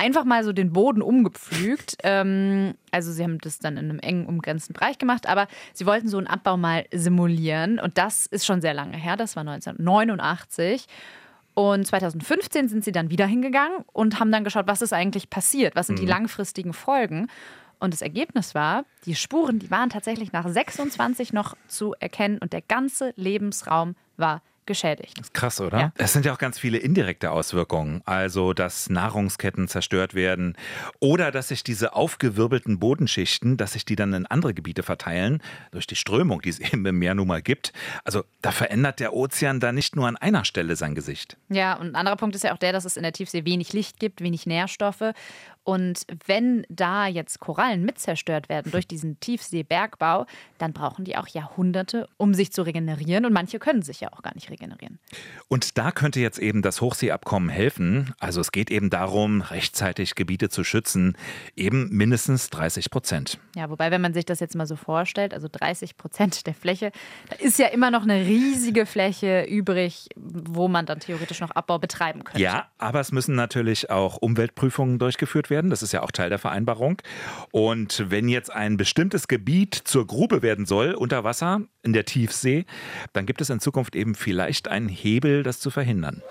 einfach 0.00 0.24
mal 0.24 0.42
so 0.44 0.52
den 0.52 0.72
Boden 0.72 1.02
umgepflügt. 1.02 1.96
Ähm, 2.02 2.74
also 2.92 3.12
sie 3.12 3.22
haben 3.22 3.38
das 3.38 3.58
dann 3.58 3.76
in 3.76 3.90
einem 3.90 3.98
engen 3.98 4.26
umgrenzten 4.26 4.72
Bereich 4.72 4.96
gemacht, 4.96 5.28
aber 5.28 5.48
sie 5.74 5.84
wollten 5.84 6.08
so 6.08 6.16
einen 6.16 6.26
Abbau 6.26 6.56
mal 6.56 6.86
simulieren. 6.92 7.78
Und 7.78 7.98
das 7.98 8.24
ist 8.24 8.46
schon 8.46 8.62
sehr 8.62 8.72
lange 8.72 8.96
her, 8.96 9.16
das 9.16 9.36
war 9.36 9.42
1989. 9.42 10.86
Und 11.52 11.86
2015 11.86 12.68
sind 12.68 12.84
sie 12.84 12.92
dann 12.92 13.10
wieder 13.10 13.26
hingegangen 13.26 13.84
und 13.92 14.18
haben 14.18 14.32
dann 14.32 14.44
geschaut, 14.44 14.66
was 14.66 14.80
ist 14.80 14.94
eigentlich 14.94 15.28
passiert, 15.28 15.76
was 15.76 15.88
sind 15.88 15.98
die 15.98 16.04
mhm. 16.04 16.10
langfristigen 16.10 16.72
Folgen. 16.72 17.26
Und 17.80 17.92
das 17.94 18.02
Ergebnis 18.02 18.54
war, 18.54 18.84
die 19.06 19.14
Spuren, 19.14 19.58
die 19.58 19.70
waren 19.70 19.90
tatsächlich 19.90 20.32
nach 20.32 20.46
26 20.46 21.32
noch 21.32 21.56
zu 21.66 21.94
erkennen 21.98 22.38
und 22.38 22.52
der 22.52 22.62
ganze 22.62 23.12
Lebensraum 23.16 23.96
war 24.16 24.42
geschädigt. 24.70 25.18
Das 25.18 25.26
ist 25.26 25.34
krass, 25.34 25.60
oder? 25.60 25.78
Ja. 25.78 25.92
Es 25.96 26.12
sind 26.12 26.24
ja 26.24 26.32
auch 26.32 26.38
ganz 26.38 26.56
viele 26.56 26.78
indirekte 26.78 27.32
Auswirkungen. 27.32 28.02
Also, 28.04 28.52
dass 28.52 28.88
Nahrungsketten 28.88 29.66
zerstört 29.66 30.14
werden 30.14 30.56
oder 31.00 31.32
dass 31.32 31.48
sich 31.48 31.64
diese 31.64 31.94
aufgewirbelten 31.94 32.78
Bodenschichten, 32.78 33.56
dass 33.56 33.72
sich 33.72 33.84
die 33.84 33.96
dann 33.96 34.12
in 34.12 34.26
andere 34.26 34.54
Gebiete 34.54 34.84
verteilen, 34.84 35.42
durch 35.72 35.88
die 35.88 35.96
Strömung, 35.96 36.40
die 36.42 36.50
es 36.50 36.60
eben 36.72 36.86
im 36.86 37.00
Meer 37.00 37.16
nun 37.16 37.26
mal 37.26 37.42
gibt. 37.42 37.72
Also, 38.04 38.22
da 38.42 38.52
verändert 38.52 39.00
der 39.00 39.12
Ozean 39.12 39.58
da 39.58 39.72
nicht 39.72 39.96
nur 39.96 40.06
an 40.06 40.16
einer 40.16 40.44
Stelle 40.44 40.76
sein 40.76 40.94
Gesicht. 40.94 41.36
Ja, 41.48 41.74
und 41.74 41.88
ein 41.88 41.96
anderer 41.96 42.16
Punkt 42.16 42.36
ist 42.36 42.44
ja 42.44 42.52
auch 42.52 42.58
der, 42.58 42.72
dass 42.72 42.84
es 42.84 42.96
in 42.96 43.02
der 43.02 43.12
Tiefsee 43.12 43.44
wenig 43.44 43.72
Licht 43.72 43.98
gibt, 43.98 44.20
wenig 44.20 44.46
Nährstoffe. 44.46 45.02
Und 45.70 46.04
wenn 46.26 46.66
da 46.68 47.06
jetzt 47.06 47.38
Korallen 47.38 47.84
mit 47.84 48.00
zerstört 48.00 48.48
werden 48.48 48.72
durch 48.72 48.88
diesen 48.88 49.20
Tiefseebergbau, 49.20 50.26
dann 50.58 50.72
brauchen 50.72 51.04
die 51.04 51.16
auch 51.16 51.28
Jahrhunderte, 51.28 52.08
um 52.16 52.34
sich 52.34 52.50
zu 52.50 52.62
regenerieren. 52.62 53.24
Und 53.24 53.32
manche 53.32 53.60
können 53.60 53.82
sich 53.82 54.00
ja 54.00 54.12
auch 54.12 54.22
gar 54.22 54.34
nicht 54.34 54.50
regenerieren. 54.50 54.98
Und 55.46 55.78
da 55.78 55.92
könnte 55.92 56.18
jetzt 56.18 56.40
eben 56.40 56.62
das 56.62 56.80
Hochseeabkommen 56.80 57.48
helfen. 57.50 58.12
Also 58.18 58.40
es 58.40 58.50
geht 58.50 58.68
eben 58.68 58.90
darum, 58.90 59.42
rechtzeitig 59.42 60.16
Gebiete 60.16 60.48
zu 60.48 60.64
schützen, 60.64 61.16
eben 61.54 61.88
mindestens 61.90 62.50
30 62.50 62.90
Prozent. 62.90 63.38
Ja, 63.54 63.70
wobei, 63.70 63.92
wenn 63.92 64.00
man 64.00 64.12
sich 64.12 64.24
das 64.24 64.40
jetzt 64.40 64.56
mal 64.56 64.66
so 64.66 64.74
vorstellt, 64.74 65.32
also 65.32 65.46
30 65.48 65.96
Prozent 65.96 66.48
der 66.48 66.54
Fläche, 66.54 66.90
da 67.28 67.36
ist 67.36 67.60
ja 67.60 67.68
immer 67.68 67.92
noch 67.92 68.02
eine 68.02 68.26
riesige 68.26 68.86
Fläche 68.86 69.44
übrig, 69.44 70.08
wo 70.16 70.66
man 70.66 70.84
dann 70.84 70.98
theoretisch 70.98 71.38
noch 71.38 71.52
Abbau 71.52 71.78
betreiben 71.78 72.24
könnte. 72.24 72.42
Ja, 72.42 72.66
aber 72.78 72.98
es 72.98 73.12
müssen 73.12 73.36
natürlich 73.36 73.88
auch 73.88 74.16
Umweltprüfungen 74.16 74.98
durchgeführt 74.98 75.48
werden. 75.60 75.70
Das 75.70 75.82
ist 75.82 75.92
ja 75.92 76.02
auch 76.02 76.10
Teil 76.10 76.30
der 76.30 76.38
Vereinbarung. 76.38 77.02
Und 77.52 78.10
wenn 78.10 78.28
jetzt 78.28 78.50
ein 78.50 78.78
bestimmtes 78.78 79.28
Gebiet 79.28 79.74
zur 79.74 80.06
Grube 80.06 80.40
werden 80.40 80.64
soll, 80.64 80.94
unter 80.94 81.22
Wasser, 81.22 81.60
in 81.82 81.92
der 81.92 82.06
Tiefsee, 82.06 82.64
dann 83.12 83.26
gibt 83.26 83.42
es 83.42 83.50
in 83.50 83.60
Zukunft 83.60 83.94
eben 83.94 84.14
vielleicht 84.14 84.68
einen 84.68 84.88
Hebel, 84.88 85.42
das 85.42 85.60
zu 85.60 85.70
verhindern. 85.70 86.22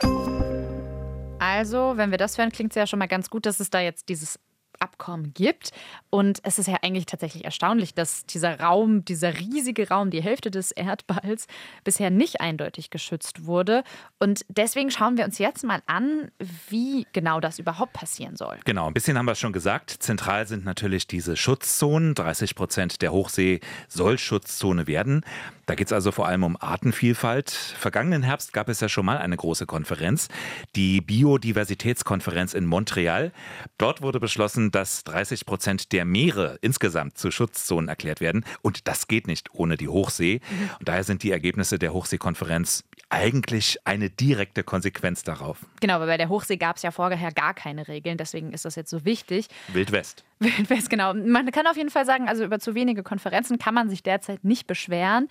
Also, 1.39 1.93
wenn 1.95 2.11
wir 2.11 2.17
das 2.17 2.37
hören, 2.37 2.51
klingt 2.51 2.71
es 2.71 2.75
ja 2.75 2.87
schon 2.87 2.99
mal 2.99 3.07
ganz 3.07 3.29
gut, 3.29 3.45
dass 3.45 3.59
es 3.59 3.69
da 3.69 3.79
jetzt 3.79 4.09
dieses 4.09 4.39
Abkommen 4.79 5.33
gibt. 5.33 5.71
Und 6.09 6.39
es 6.43 6.59
ist 6.59 6.67
ja 6.67 6.77
eigentlich 6.81 7.05
tatsächlich 7.05 7.45
erstaunlich, 7.45 7.93
dass 7.93 8.25
dieser 8.25 8.59
Raum, 8.59 9.05
dieser 9.05 9.37
riesige 9.39 9.89
Raum, 9.89 10.09
die 10.09 10.21
Hälfte 10.21 10.51
des 10.51 10.71
Erdballs, 10.71 11.47
bisher 11.83 12.09
nicht 12.09 12.41
eindeutig 12.41 12.89
geschützt 12.89 13.45
wurde. 13.45 13.83
Und 14.19 14.45
deswegen 14.47 14.91
schauen 14.91 15.17
wir 15.17 15.25
uns 15.25 15.37
jetzt 15.37 15.63
mal 15.63 15.81
an, 15.85 16.31
wie 16.69 17.05
genau 17.13 17.39
das 17.39 17.59
überhaupt 17.59 17.93
passieren 17.93 18.35
soll. 18.35 18.57
Genau, 18.65 18.87
ein 18.87 18.93
bisschen 18.93 19.17
haben 19.17 19.25
wir 19.25 19.35
schon 19.35 19.53
gesagt. 19.53 19.91
Zentral 19.99 20.47
sind 20.47 20.65
natürlich 20.65 21.07
diese 21.07 21.35
Schutzzonen. 21.35 22.15
30 22.15 22.55
Prozent 22.55 23.01
der 23.01 23.11
Hochsee 23.11 23.59
soll 23.87 24.17
Schutzzone 24.17 24.87
werden. 24.87 25.23
Da 25.69 25.75
geht 25.75 25.85
es 25.85 25.93
also 25.93 26.11
vor 26.11 26.27
allem 26.27 26.43
um 26.43 26.57
Artenvielfalt. 26.59 27.51
Vergangenen 27.51 28.23
Herbst 28.23 28.53
gab 28.53 28.69
es 28.69 28.79
ja 28.79 28.89
schon 28.89 29.05
mal 29.05 29.19
eine 29.19 29.37
große 29.37 29.67
Konferenz, 29.67 30.27
die 30.75 30.99
Biodiversitätskonferenz 30.99 32.55
in 32.55 32.65
Montreal. 32.65 33.31
Dort 33.77 34.01
wurde 34.01 34.19
beschlossen, 34.19 34.71
dass 34.71 35.03
30 35.03 35.45
Prozent 35.45 35.91
der 35.91 36.05
Meere 36.05 36.57
insgesamt 36.61 37.19
zu 37.19 37.29
Schutzzonen 37.29 37.87
erklärt 37.87 38.19
werden. 38.19 38.45
Und 38.63 38.87
das 38.87 39.07
geht 39.07 39.27
nicht 39.27 39.53
ohne 39.53 39.77
die 39.77 39.89
Hochsee. 39.89 40.41
Und 40.79 40.87
daher 40.87 41.03
sind 41.03 41.21
die 41.21 41.29
Ergebnisse 41.29 41.77
der 41.77 41.93
Hochseekonferenz 41.93 42.83
eigentlich 43.09 43.77
eine 43.85 44.09
direkte 44.09 44.63
Konsequenz 44.63 45.23
darauf. 45.23 45.65
Genau, 45.81 45.95
aber 45.95 46.07
bei 46.07 46.17
der 46.17 46.29
Hochsee 46.29 46.57
gab 46.57 46.77
es 46.77 46.81
ja 46.83 46.89
vorher 46.89 47.31
gar 47.31 47.53
keine 47.53 47.87
Regeln. 47.87 48.17
Deswegen 48.17 48.53
ist 48.53 48.65
das 48.65 48.75
jetzt 48.75 48.89
so 48.89 49.05
wichtig. 49.05 49.47
Wildwest. 49.67 50.23
Wildwest, 50.39 50.89
genau. 50.89 51.13
Man 51.13 51.51
kann 51.51 51.67
auf 51.67 51.75
jeden 51.75 51.89
Fall 51.89 52.05
sagen, 52.05 52.29
also 52.29 52.43
über 52.43 52.59
zu 52.59 52.75
wenige 52.75 53.03
Konferenzen 53.03 53.57
kann 53.57 53.73
man 53.73 53.89
sich 53.89 54.03
derzeit 54.03 54.43
nicht 54.43 54.67
beschweren. 54.67 55.27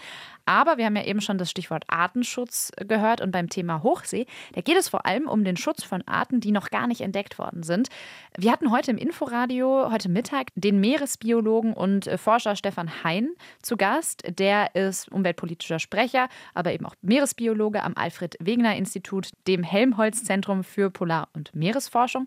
Aber 0.46 0.78
wir 0.78 0.86
haben 0.86 0.96
ja 0.96 1.04
eben 1.04 1.20
schon 1.20 1.38
das 1.38 1.50
Stichwort 1.50 1.84
Artenschutz 1.88 2.72
gehört. 2.76 3.20
Und 3.20 3.30
beim 3.30 3.48
Thema 3.48 3.82
Hochsee, 3.82 4.26
da 4.54 4.60
geht 4.60 4.76
es 4.76 4.88
vor 4.88 5.06
allem 5.06 5.28
um 5.28 5.44
den 5.44 5.56
Schutz 5.56 5.84
von 5.84 6.02
Arten, 6.06 6.40
die 6.40 6.52
noch 6.52 6.70
gar 6.70 6.86
nicht 6.86 7.00
entdeckt 7.00 7.38
worden 7.38 7.62
sind. 7.62 7.88
Wir 8.36 8.52
hatten 8.52 8.70
heute 8.70 8.90
im 8.90 8.98
Inforadio, 8.98 9.90
heute 9.90 10.08
Mittag, 10.08 10.48
den 10.54 10.80
Meeresbiologen 10.80 11.74
und 11.74 12.06
äh, 12.06 12.18
Forscher 12.18 12.56
Stefan 12.56 13.04
Hein 13.04 13.30
zu 13.62 13.76
Gast. 13.76 14.22
Der 14.38 14.74
ist 14.74 15.10
umweltpolitischer 15.10 15.78
Sprecher, 15.78 16.28
aber 16.54 16.72
eben 16.72 16.86
auch 16.86 16.94
Meeresbiologe 17.02 17.82
am 17.82 17.94
Alfred-Wegener-Institut, 17.96 19.30
dem 19.46 19.62
Helmholtz-Zentrum 19.62 20.64
für 20.64 20.90
Polar- 20.90 21.28
und 21.34 21.54
Meeresforschung. 21.54 22.26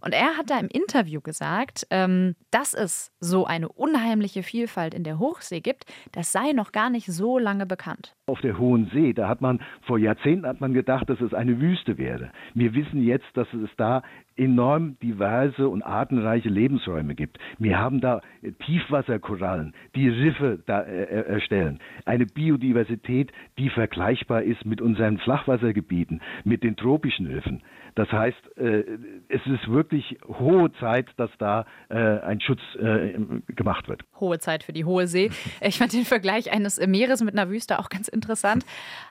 Und 0.00 0.12
er 0.12 0.36
hat 0.36 0.50
da 0.50 0.58
im 0.58 0.68
Interview 0.68 1.20
gesagt, 1.20 1.86
ähm, 1.90 2.34
dass 2.50 2.74
es 2.74 3.12
so 3.20 3.44
eine 3.44 3.68
unheimliche 3.68 4.42
Vielfalt 4.42 4.94
in 4.94 5.04
der 5.04 5.18
Hochsee 5.18 5.60
gibt, 5.60 5.84
das 6.12 6.32
sei 6.32 6.52
noch 6.52 6.72
gar 6.72 6.90
nicht 6.90 7.06
so 7.06 7.38
lange 7.38 7.66
bekannt. 7.66 8.14
Auf 8.26 8.40
der 8.40 8.58
Hohen 8.58 8.90
See, 8.92 9.12
da 9.12 9.28
hat 9.28 9.40
man 9.40 9.60
vor 9.82 9.98
Jahrzehnten 9.98 10.46
hat 10.46 10.60
man 10.60 10.72
gedacht, 10.72 11.08
dass 11.08 11.20
es 11.20 11.34
eine 11.34 11.60
Wüste 11.60 11.98
wäre. 11.98 12.30
Wir 12.54 12.74
wissen 12.74 13.02
jetzt, 13.02 13.26
dass 13.34 13.48
es 13.52 13.70
da 13.76 14.02
enorm 14.40 14.96
diverse 15.02 15.68
und 15.68 15.82
artenreiche 15.82 16.48
Lebensräume 16.48 17.14
gibt. 17.14 17.38
Wir 17.58 17.78
haben 17.78 18.00
da 18.00 18.22
Tiefwasserkorallen, 18.64 19.74
die 19.94 20.08
Riffe 20.08 20.62
da 20.66 20.80
äh, 20.80 21.02
äh, 21.02 21.32
erstellen. 21.34 21.78
Eine 22.06 22.24
Biodiversität, 22.24 23.30
die 23.58 23.68
vergleichbar 23.68 24.42
ist 24.42 24.64
mit 24.64 24.80
unseren 24.80 25.18
Flachwassergebieten, 25.18 26.22
mit 26.44 26.64
den 26.64 26.76
tropischen 26.76 27.26
Riffen. 27.26 27.62
Das 27.94 28.10
heißt, 28.10 28.56
äh, 28.56 28.84
es 29.28 29.40
ist 29.46 29.68
wirklich 29.68 30.18
hohe 30.26 30.72
Zeit, 30.74 31.08
dass 31.16 31.30
da 31.38 31.66
äh, 31.88 31.96
ein 31.96 32.40
Schutz 32.40 32.60
äh, 32.78 33.18
gemacht 33.54 33.88
wird. 33.88 34.02
Hohe 34.18 34.38
Zeit 34.38 34.62
für 34.62 34.72
die 34.72 34.84
Hohe 34.84 35.06
See. 35.06 35.30
Ich 35.62 35.78
fand 35.78 35.92
den 35.92 36.04
Vergleich 36.04 36.52
eines 36.52 36.78
Meeres 36.84 37.22
mit 37.22 37.38
einer 37.38 37.50
Wüste 37.50 37.78
auch 37.78 37.88
ganz 37.88 38.08
interessant. 38.08 38.64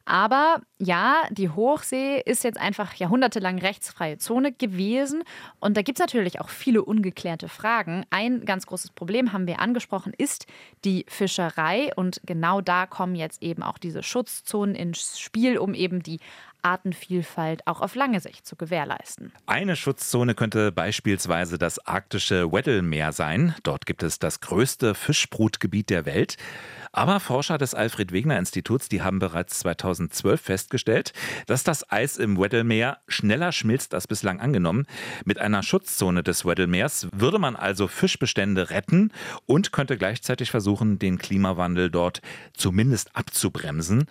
Aber 0.06 0.62
ja, 0.80 1.24
die 1.30 1.50
Hochsee 1.50 2.22
ist 2.26 2.44
jetzt 2.44 2.60
einfach 2.60 2.96
jahrhundertelang 2.96 3.60
rechtsfreie 3.60 4.18
Zone 4.18 4.52
gewesen. 4.52 5.19
Und 5.60 5.78
da 5.78 5.82
gibt 5.82 6.00
es 6.00 6.04
natürlich 6.04 6.42
auch 6.42 6.50
viele 6.50 6.84
ungeklärte 6.84 7.50
Fragen. 7.50 8.06
Ein 8.10 8.46
ganz 8.46 8.66
großes 8.66 8.92
Problem 8.92 9.34
haben 9.34 9.48
wir 9.48 9.60
angesprochen, 9.60 10.14
ist 10.18 10.46
die 10.86 11.06
Fischerei. 11.08 11.92
Und 11.96 12.22
genau 12.26 12.62
da 12.62 12.86
kommen 12.86 13.16
jetzt 13.16 13.42
eben 13.42 13.64
auch 13.64 13.78
diese 13.78 14.04
Schutzzonen 14.04 14.76
ins 14.76 15.20
Spiel, 15.20 15.58
um 15.58 15.74
eben 15.74 16.02
die 16.02 16.20
Artenvielfalt 16.62 17.66
auch 17.68 17.82
auf 17.82 17.96
lange 17.96 18.20
Sicht 18.20 18.46
zu 18.46 18.56
gewährleisten. 18.56 19.32
Eine 19.46 19.76
Schutzzone 19.76 20.36
könnte 20.36 20.72
beispielsweise 20.72 21.58
das 21.58 21.80
arktische 21.86 22.52
Weddell-Meer 22.52 23.12
sein. 23.12 23.56
Dort 23.64 23.86
gibt 23.86 24.04
es 24.04 24.20
das 24.20 24.42
größte 24.42 24.96
Fischbrutgebiet 24.96 25.90
der 25.90 26.06
Welt. 26.06 26.38
Aber 26.92 27.20
Forscher 27.20 27.58
des 27.58 27.76
Alfred-Wegener-Instituts, 27.76 28.90
die 28.90 29.02
haben 29.04 29.20
bereits 29.20 29.60
2012 29.60 30.42
festgestellt, 30.42 31.14
dass 31.46 31.64
das 31.64 31.90
Eis 31.92 32.18
im 32.18 32.40
Weddell-Meer 32.40 32.98
schneller 33.08 33.52
schmilzt 33.52 33.94
als 33.94 34.08
bislang 34.08 34.40
angenommen. 34.40 34.88
Mit 35.24 35.40
einer 35.40 35.62
Schutzzone 35.62 36.24
des 36.24 36.46
Weddell-Meers 36.46 37.08
würde 37.14 37.38
man 37.38 37.56
also 37.56 37.88
Fischbestände 37.88 38.72
retten 38.72 39.12
und 39.46 39.72
könnte 39.72 39.98
gleichzeitig 39.98 40.50
versuchen, 40.50 40.98
den 40.98 41.20
Klimawandel 41.20 41.92
dort 41.92 42.22
zumindest 42.56 43.16
abzubremsen. 43.16 44.06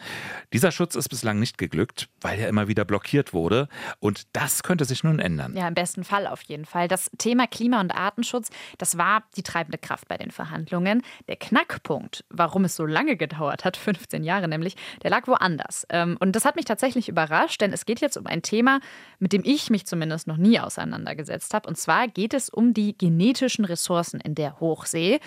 Dieser 0.52 0.70
Schutz 0.70 0.94
ist 0.94 1.08
bislang 1.08 1.40
nicht 1.40 1.58
geglückt, 1.58 2.08
weil 2.20 2.37
er 2.38 2.48
immer 2.48 2.68
wieder 2.68 2.84
blockiert 2.84 3.32
wurde. 3.32 3.68
Und 4.00 4.26
das 4.32 4.62
könnte 4.62 4.84
sich 4.84 5.04
nun 5.04 5.18
ändern. 5.18 5.56
Ja, 5.56 5.68
im 5.68 5.74
besten 5.74 6.04
Fall 6.04 6.26
auf 6.26 6.42
jeden 6.42 6.64
Fall. 6.64 6.88
Das 6.88 7.10
Thema 7.18 7.46
Klima- 7.46 7.80
und 7.80 7.90
Artenschutz, 7.90 8.50
das 8.78 8.98
war 8.98 9.24
die 9.36 9.42
treibende 9.42 9.78
Kraft 9.78 10.08
bei 10.08 10.16
den 10.16 10.30
Verhandlungen. 10.30 11.02
Der 11.28 11.36
Knackpunkt, 11.36 12.24
warum 12.30 12.64
es 12.64 12.76
so 12.76 12.86
lange 12.86 13.16
gedauert 13.16 13.64
hat, 13.64 13.76
15 13.88 14.24
Jahre 14.24 14.48
nämlich, 14.48 14.76
der 15.02 15.10
lag 15.10 15.26
woanders. 15.26 15.86
Ähm, 15.90 16.16
und 16.20 16.34
das 16.36 16.44
hat 16.44 16.56
mich 16.56 16.64
tatsächlich 16.64 17.08
überrascht, 17.08 17.60
denn 17.60 17.72
es 17.72 17.86
geht 17.86 18.00
jetzt 18.00 18.16
um 18.16 18.26
ein 18.26 18.42
Thema, 18.42 18.80
mit 19.18 19.32
dem 19.32 19.42
ich 19.44 19.70
mich 19.70 19.86
zumindest 19.86 20.26
noch 20.26 20.36
nie 20.36 20.60
auseinandergesetzt 20.60 21.54
habe. 21.54 21.68
Und 21.68 21.76
zwar 21.76 22.08
geht 22.08 22.34
es 22.34 22.48
um 22.48 22.74
die 22.74 22.96
genetischen 22.96 23.64
Ressourcen 23.64 24.20
in 24.20 24.34
der 24.34 24.60
Hochsee. 24.60 25.20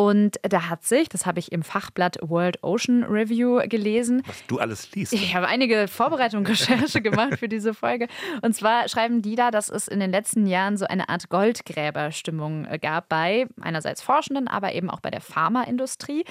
Und 0.00 0.40
da 0.40 0.70
hat 0.70 0.82
sich, 0.82 1.10
das 1.10 1.26
habe 1.26 1.40
ich 1.40 1.52
im 1.52 1.62
Fachblatt 1.62 2.16
World 2.22 2.62
Ocean 2.62 3.04
Review 3.04 3.60
gelesen. 3.68 4.22
Was 4.24 4.46
du 4.46 4.58
alles 4.58 4.90
liest. 4.92 5.12
Ich 5.12 5.34
habe 5.34 5.46
einige 5.46 5.88
Vorbereitungen, 5.88 6.46
Recherche 6.46 7.02
gemacht 7.02 7.38
für 7.38 7.50
diese 7.50 7.74
Folge. 7.74 8.08
Und 8.40 8.54
zwar 8.54 8.88
schreiben 8.88 9.20
die 9.20 9.34
da, 9.34 9.50
dass 9.50 9.68
es 9.68 9.88
in 9.88 10.00
den 10.00 10.10
letzten 10.10 10.46
Jahren 10.46 10.78
so 10.78 10.86
eine 10.86 11.10
Art 11.10 11.28
Goldgräberstimmung 11.28 12.66
gab 12.80 13.10
bei 13.10 13.46
einerseits 13.60 14.00
Forschenden, 14.00 14.48
aber 14.48 14.72
eben 14.72 14.88
auch 14.88 15.00
bei 15.00 15.10
der 15.10 15.20
Pharmaindustrie. 15.20 16.24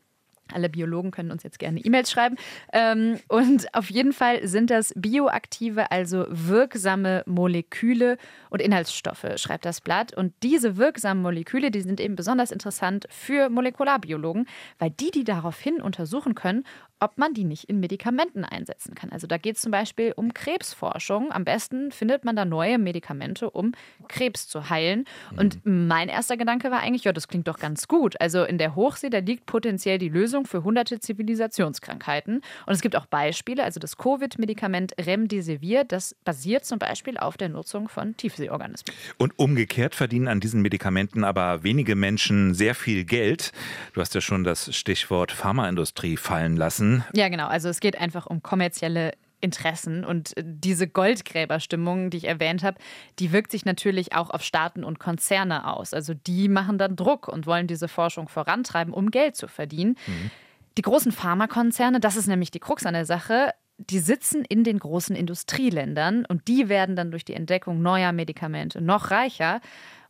Alle 0.52 0.68
Biologen 0.68 1.10
können 1.10 1.30
uns 1.30 1.42
jetzt 1.42 1.58
gerne 1.58 1.80
E-Mails 1.80 2.10
schreiben. 2.10 2.36
Ähm, 2.72 3.18
und 3.28 3.74
auf 3.74 3.90
jeden 3.90 4.12
Fall 4.12 4.46
sind 4.46 4.70
das 4.70 4.92
bioaktive, 4.96 5.90
also 5.90 6.26
wirksame 6.28 7.22
Moleküle 7.26 8.16
und 8.50 8.62
Inhaltsstoffe, 8.62 9.26
schreibt 9.36 9.64
das 9.64 9.80
Blatt. 9.80 10.16
Und 10.16 10.32
diese 10.42 10.76
wirksamen 10.76 11.22
Moleküle, 11.22 11.70
die 11.70 11.80
sind 11.80 12.00
eben 12.00 12.16
besonders 12.16 12.50
interessant 12.50 13.06
für 13.10 13.48
Molekularbiologen, 13.48 14.46
weil 14.78 14.90
die 14.90 15.10
die 15.10 15.24
daraufhin 15.24 15.82
untersuchen 15.82 16.34
können, 16.34 16.64
ob 16.98 17.18
man 17.18 17.34
die 17.34 17.44
nicht 17.44 17.64
in 17.64 17.78
Medikamenten 17.80 18.44
einsetzen 18.44 18.94
kann. 18.94 19.10
Also 19.10 19.26
da 19.26 19.36
geht 19.36 19.56
es 19.56 19.62
zum 19.62 19.70
Beispiel 19.70 20.12
um 20.16 20.32
Krebsforschung. 20.32 21.30
Am 21.30 21.44
besten 21.44 21.92
findet 21.92 22.24
man 22.24 22.36
da 22.36 22.44
neue 22.44 22.78
Medikamente, 22.78 23.50
um 23.50 23.72
Krebs 24.08 24.48
zu 24.48 24.70
heilen. 24.70 25.04
Und 25.36 25.64
mhm. 25.66 25.88
mein 25.88 26.08
erster 26.08 26.36
Gedanke 26.36 26.70
war 26.70 26.80
eigentlich, 26.80 27.04
ja, 27.04 27.12
das 27.12 27.28
klingt 27.28 27.48
doch 27.48 27.58
ganz 27.58 27.86
gut. 27.88 28.18
Also 28.20 28.44
in 28.44 28.56
der 28.58 28.74
Hochsee, 28.74 29.10
da 29.10 29.18
liegt 29.18 29.46
potenziell 29.46 29.98
die 29.98 30.08
Lösung 30.08 30.35
für 30.44 30.64
hunderte 30.64 31.00
Zivilisationskrankheiten. 31.00 32.42
Und 32.66 32.72
es 32.72 32.80
gibt 32.80 32.96
auch 32.96 33.06
Beispiele, 33.06 33.64
also 33.64 33.80
das 33.80 33.96
Covid-Medikament 33.96 34.94
Remdesivir, 34.98 35.84
das 35.84 36.14
basiert 36.24 36.64
zum 36.64 36.78
Beispiel 36.78 37.16
auf 37.16 37.36
der 37.36 37.48
Nutzung 37.48 37.88
von 37.88 38.16
Tiefseeorganismen. 38.16 38.94
Und 39.18 39.38
umgekehrt 39.38 39.94
verdienen 39.94 40.28
an 40.28 40.40
diesen 40.40 40.62
Medikamenten 40.62 41.24
aber 41.24 41.62
wenige 41.62 41.96
Menschen 41.96 42.54
sehr 42.54 42.74
viel 42.74 43.04
Geld. 43.04 43.52
Du 43.94 44.00
hast 44.00 44.14
ja 44.14 44.20
schon 44.20 44.44
das 44.44 44.74
Stichwort 44.76 45.32
Pharmaindustrie 45.32 46.16
fallen 46.16 46.56
lassen. 46.56 47.04
Ja, 47.14 47.28
genau. 47.28 47.46
Also 47.46 47.68
es 47.68 47.80
geht 47.80 47.98
einfach 47.98 48.26
um 48.26 48.42
kommerzielle 48.42 49.12
Interessen. 49.40 50.04
Und 50.04 50.34
diese 50.40 50.88
Goldgräberstimmung, 50.88 52.10
die 52.10 52.18
ich 52.18 52.28
erwähnt 52.28 52.62
habe, 52.62 52.78
die 53.18 53.32
wirkt 53.32 53.52
sich 53.52 53.64
natürlich 53.64 54.14
auch 54.14 54.30
auf 54.30 54.42
Staaten 54.42 54.84
und 54.84 54.98
Konzerne 54.98 55.72
aus. 55.72 55.94
Also 55.94 56.14
die 56.14 56.48
machen 56.48 56.78
dann 56.78 56.96
Druck 56.96 57.28
und 57.28 57.46
wollen 57.46 57.66
diese 57.66 57.88
Forschung 57.88 58.28
vorantreiben, 58.28 58.92
um 58.92 59.10
Geld 59.10 59.36
zu 59.36 59.48
verdienen. 59.48 59.96
Mhm. 60.06 60.30
Die 60.78 60.82
großen 60.82 61.12
Pharmakonzerne, 61.12 62.00
das 62.00 62.16
ist 62.16 62.26
nämlich 62.26 62.50
die 62.50 62.60
Krux 62.60 62.84
an 62.84 62.94
der 62.94 63.06
Sache, 63.06 63.52
die 63.78 63.98
sitzen 63.98 64.44
in 64.44 64.64
den 64.64 64.78
großen 64.78 65.14
Industrieländern 65.14 66.24
und 66.24 66.48
die 66.48 66.68
werden 66.68 66.96
dann 66.96 67.10
durch 67.10 67.24
die 67.24 67.34
Entdeckung 67.34 67.82
neuer 67.82 68.12
Medikamente 68.12 68.80
noch 68.80 69.10
reicher 69.10 69.60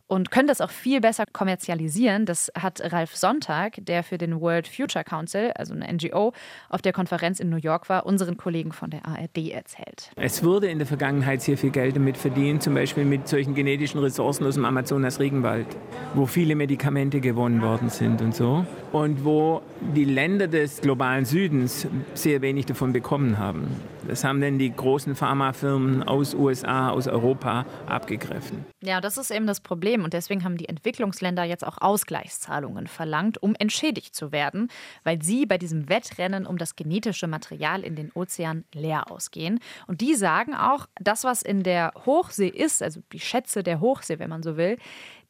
und 0.07 0.31
können 0.31 0.47
das 0.47 0.61
auch 0.61 0.69
viel 0.69 1.01
besser 1.01 1.25
kommerzialisieren. 1.31 2.25
Das 2.25 2.51
hat 2.59 2.81
Ralf 2.91 3.15
Sonntag, 3.15 3.77
der 3.85 4.03
für 4.03 4.17
den 4.17 4.39
World 4.39 4.67
Future 4.67 5.03
Council, 5.03 5.51
also 5.55 5.73
eine 5.73 5.91
NGO, 5.93 6.33
auf 6.69 6.81
der 6.81 6.93
Konferenz 6.93 7.39
in 7.39 7.49
New 7.49 7.57
York 7.57 7.89
war, 7.89 8.05
unseren 8.05 8.37
Kollegen 8.37 8.71
von 8.71 8.89
der 8.89 9.05
ARD 9.05 9.49
erzählt. 9.51 10.11
Es 10.15 10.43
wurde 10.43 10.67
in 10.67 10.79
der 10.79 10.87
Vergangenheit 10.87 11.41
sehr 11.41 11.57
viel 11.57 11.71
Geld 11.71 11.95
damit 11.95 12.17
verdient, 12.17 12.63
zum 12.63 12.73
Beispiel 12.73 13.05
mit 13.05 13.27
solchen 13.27 13.53
genetischen 13.53 13.99
Ressourcen 13.99 14.45
aus 14.45 14.55
dem 14.55 14.65
Amazonas-Regenwald, 14.65 15.67
wo 16.13 16.25
viele 16.25 16.55
Medikamente 16.55 17.19
gewonnen 17.19 17.61
worden 17.61 17.89
sind 17.89 18.21
und 18.21 18.35
so. 18.35 18.65
Und 18.93 19.25
wo 19.25 19.61
die 19.93 20.05
Länder 20.05 20.47
des 20.47 20.81
globalen 20.81 21.25
Südens 21.25 21.87
sehr 22.13 22.41
wenig 22.41 22.65
davon 22.65 22.93
bekommen 22.93 23.37
haben. 23.37 23.67
Das 24.07 24.23
haben 24.23 24.39
denn 24.39 24.57
die 24.57 24.73
großen 24.73 25.15
Pharmafirmen 25.15 26.03
aus 26.03 26.33
USA, 26.33 26.89
aus 26.89 27.07
Europa 27.07 27.65
abgegriffen. 27.87 28.65
Ja, 28.81 29.01
das 29.01 29.17
ist 29.17 29.31
eben 29.31 29.47
das 29.47 29.59
Problem 29.59 29.96
Problem 29.97 30.03
und 30.03 30.13
deswegen 30.13 30.43
haben 30.43 30.57
die 30.57 30.69
Entwicklungsländer 30.69 31.43
jetzt 31.43 31.65
auch 31.65 31.77
Ausgleichszahlungen 31.79 32.87
verlangt, 32.87 33.41
um 33.41 33.55
entschädigt 33.55 34.15
zu 34.15 34.31
werden, 34.31 34.69
weil 35.03 35.21
sie 35.21 35.45
bei 35.45 35.57
diesem 35.57 35.89
Wettrennen 35.89 36.45
um 36.45 36.57
das 36.57 36.75
genetische 36.75 37.27
Material 37.27 37.83
in 37.83 37.95
den 37.95 38.11
Ozeanen 38.13 38.65
leer 38.73 39.11
ausgehen. 39.11 39.59
Und 39.87 40.01
die 40.01 40.15
sagen 40.15 40.53
auch, 40.53 40.87
das, 40.99 41.23
was 41.23 41.41
in 41.41 41.63
der 41.63 41.93
Hochsee 42.05 42.47
ist, 42.47 42.83
also 42.83 43.01
die 43.11 43.19
Schätze 43.19 43.63
der 43.63 43.79
Hochsee, 43.79 44.19
wenn 44.19 44.29
man 44.29 44.43
so 44.43 44.57
will, 44.57 44.77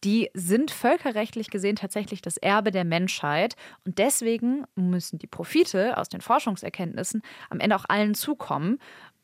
die 0.04 0.30
sind 0.34 0.70
völkerrechtlich 0.70 1.50
gesehen 1.50 1.76
tatsächlich 1.76 2.22
das 2.22 2.38
Erbe 2.38 2.72
der 2.72 2.86
Menschheit. 2.86 3.56
Und 3.84 3.98
deswegen 3.98 4.66
müssen 4.76 5.18
die 5.18 5.28
Profite 5.28 5.98
aus 5.98 6.08
den 6.08 6.22
Forschungserkenntnissen 6.22 7.24
am 7.50 7.60
Ende 7.60 7.76
auch 7.76 7.86
allen 7.88 8.14
zukommen. 8.14 8.78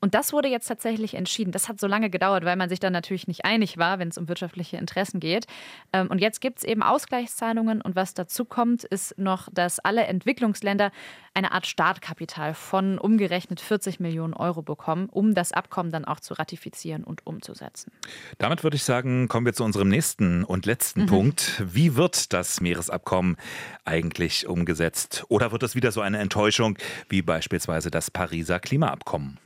Und 0.03 0.15
das 0.15 0.33
wurde 0.33 0.49
jetzt 0.49 0.67
tatsächlich 0.67 1.13
entschieden. 1.13 1.53
Das 1.53 1.69
hat 1.69 1.79
so 1.79 1.87
lange 1.87 2.09
gedauert, 2.09 2.43
weil 2.43 2.57
man 2.57 2.67
sich 2.67 2.81
dann 2.81 2.91
natürlich 2.91 3.25
nicht 3.29 3.45
einig 3.45 3.77
war, 3.77 3.99
wenn 3.99 4.09
es 4.09 4.17
um 4.17 4.27
wirtschaftliche 4.27 4.75
Interessen 4.75 5.21
geht. 5.21 5.45
Ähm, 5.93 6.07
und 6.07 6.19
jetzt 6.19 6.41
gibt 6.41 6.57
es 6.57 6.65
eben 6.65 6.83
Ausgleichszahlungen. 6.83 7.81
Und 7.81 7.95
was 7.95 8.13
dazu 8.13 8.43
kommt, 8.43 8.83
ist 8.83 9.17
noch, 9.17 9.47
dass 9.53 9.79
alle 9.79 10.03
Entwicklungsländer 10.03 10.91
eine 11.33 11.53
Art 11.53 11.67
Startkapital 11.67 12.53
von 12.53 12.97
umgerechnet 12.97 13.61
40 13.61 14.01
Millionen 14.01 14.33
Euro 14.33 14.61
bekommen, 14.61 15.07
um 15.09 15.35
das 15.35 15.53
Abkommen 15.53 15.93
dann 15.93 16.03
auch 16.03 16.19
zu 16.19 16.33
ratifizieren 16.33 17.05
und 17.05 17.25
umzusetzen. 17.25 17.93
Damit 18.39 18.65
würde 18.65 18.75
ich 18.75 18.83
sagen, 18.83 19.29
kommen 19.29 19.45
wir 19.45 19.53
zu 19.53 19.63
unserem 19.63 19.87
nächsten 19.87 20.43
und 20.43 20.65
letzten 20.65 21.03
mhm. 21.03 21.07
Punkt. 21.07 21.63
Wie 21.65 21.95
wird 21.95 22.33
das 22.33 22.59
Meeresabkommen 22.59 23.37
eigentlich 23.85 24.47
umgesetzt? 24.47 25.23
Oder 25.29 25.53
wird 25.53 25.63
es 25.63 25.75
wieder 25.75 25.93
so 25.93 26.01
eine 26.01 26.17
Enttäuschung 26.17 26.77
wie 27.07 27.21
beispielsweise 27.21 27.89
das 27.89 28.11
Pariser 28.11 28.59
Klimaabkommen? 28.59 29.39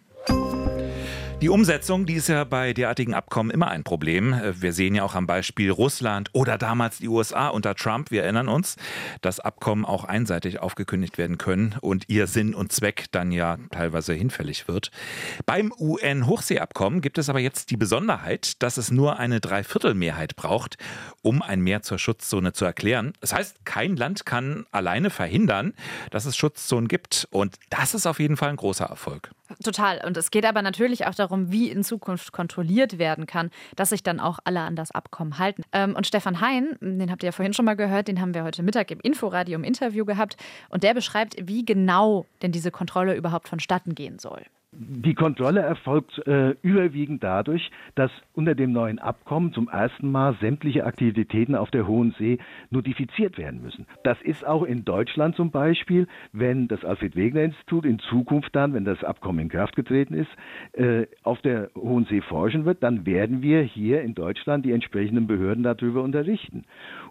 Die 1.40 1.50
Umsetzung, 1.50 2.08
die 2.08 2.16
ist 2.16 2.30
ja 2.30 2.46
bei 2.46 2.74
derartigen 2.74 3.14
Abkommen 3.14 3.52
immer 3.52 3.68
ein 3.68 3.84
Problem. 3.84 4.36
Wir 4.60 4.74
sehen 4.74 4.96
ja 4.96 5.04
auch 5.04 5.14
am 5.14 5.28
Beispiel 5.28 5.70
Russland 5.70 6.32
oder 6.34 6.58
damals 6.58 6.98
die 6.98 7.08
USA 7.08 7.50
unter 7.50 7.76
Trump. 7.76 8.10
Wir 8.10 8.24
erinnern 8.24 8.50
uns, 8.50 8.76
dass 9.22 9.40
Abkommen 9.40 9.86
auch 9.86 10.04
einseitig 10.04 10.58
aufgekündigt 10.60 11.20
werden 11.20 11.38
können 11.38 11.76
und 11.80 12.06
ihr 12.10 12.26
Sinn 12.26 12.56
und 12.56 12.72
Zweck 12.72 13.06
dann 13.12 13.32
ja 13.32 13.60
teilweise 13.70 14.16
hinfällig 14.16 14.68
wird. 14.68 14.90
Beim 15.46 15.72
UN-Hochseeabkommen 15.78 17.02
gibt 17.02 17.20
es 17.20 17.30
aber 17.30 17.40
jetzt 17.40 17.70
die 17.70 17.78
Besonderheit, 17.78 18.64
dass 18.64 18.78
es 18.78 18.90
nur 18.90 19.20
eine 19.20 19.40
Dreiviertelmehrheit 19.40 20.36
braucht, 20.38 20.78
um 21.22 21.44
ein 21.44 21.62
Meer 21.62 21.84
zur 21.84 22.00
Schutzzone 22.00 22.54
zu 22.54 22.66
erklären. 22.66 23.14
Das 23.22 23.34
heißt, 23.34 23.64
kein 23.64 23.96
Land 23.96 24.26
kann 24.26 24.66
alleine 24.72 25.12
verhindern, 25.12 25.76
dass 26.10 26.26
es 26.26 26.36
Schutzzonen 26.36 26.88
gibt. 26.88 27.28
Und 27.30 27.58
das 27.70 27.94
ist 27.94 28.08
auf 28.08 28.20
jeden 28.20 28.38
Fall 28.38 28.50
ein 28.50 28.56
großer 28.56 28.86
Erfolg. 28.86 29.30
Total. 29.64 30.02
Und 30.06 30.16
es 30.18 30.30
geht 30.30 30.46
aber 30.46 30.62
natürlich 30.62 31.08
auch 31.08 31.16
darum, 31.16 31.52
wie 31.52 31.70
in 31.70 31.84
Zukunft 31.84 32.32
kontrolliert 32.32 33.00
werden 33.00 33.26
kann, 33.26 33.50
dass 33.76 33.90
sich 33.90 34.04
dann 34.04 34.20
auch 34.20 34.40
alle 34.44 34.62
an 34.62 34.76
das 34.76 34.92
Abkommen 34.92 35.40
halten. 35.40 35.64
Ähm, 35.72 35.96
und 35.96 36.06
Stefan 36.06 36.42
Hein, 36.42 36.78
den 36.82 37.10
habt 37.10 37.24
ihr 37.24 37.28
ja 37.28 37.32
vorhin 37.32 37.54
schon 37.54 37.66
mal 37.66 37.76
gehört, 37.76 38.08
den 38.08 38.22
haben 38.22 38.34
wir 38.34 38.44
heute 38.44 38.62
Mittag 38.62 38.92
im 38.92 39.00
Inforadio 39.00 39.56
im 39.56 39.64
Interview 39.64 40.06
gehabt. 40.06 40.38
Und 40.70 40.84
der 40.84 40.94
beschreibt, 40.94 41.36
wie 41.48 41.66
genau 41.66 42.26
denn 42.42 42.52
diese 42.52 42.72
Kontrolle 42.72 43.16
überhaupt 43.16 43.50
vonstatten 43.50 43.96
gehen 43.96 44.20
soll. 44.20 44.44
Die 44.74 45.14
Kontrolle 45.14 45.62
erfolgt 45.62 46.20
äh, 46.28 46.50
überwiegend 46.62 47.24
dadurch, 47.24 47.72
dass 47.96 48.12
unter 48.34 48.54
dem 48.54 48.74
neuen 48.74 49.00
Abkommen 49.00 49.54
zum 49.54 49.70
ersten 49.70 50.12
Mal 50.12 50.36
sämtliche 50.42 50.84
Aktivitäten 50.84 51.56
auf 51.56 51.72
der 51.72 51.88
Hohen 51.88 52.14
See 52.20 52.38
notifiziert 52.70 53.38
werden 53.38 53.62
müssen. 53.62 53.86
Das 54.04 54.22
ist 54.22 54.46
auch 54.46 54.64
in 54.64 54.84
Deutschland 54.84 55.38
zum 55.38 55.52
Beispiel, 55.52 56.06
wenn 56.34 56.68
das 56.68 56.84
Alfred 56.84 57.16
Wegener 57.16 57.44
Institut 57.44 57.86
in 57.86 58.00
Zukunft 58.00 58.54
dann, 58.58 58.74
wenn 58.74 58.84
das 58.84 59.06
Abkommen 59.06 59.40
in 59.40 59.50
Kraft 59.50 59.78
getreten 59.78 60.14
ist, 60.14 60.30
äh, 60.74 61.08
auf 61.24 61.42
der 61.42 61.70
Hohen 61.74 62.04
See 62.06 62.20
forschen 62.20 62.66
wird, 62.66 62.84
dann 62.84 63.06
werden 63.06 63.42
wir 63.42 63.62
hier 63.62 64.02
in 64.02 64.16
Deutschland 64.16 64.66
die 64.66 64.74
entsprechenden 64.74 65.28
Behörden 65.28 65.64
darüber 65.64 66.04
unterrichten. 66.04 66.66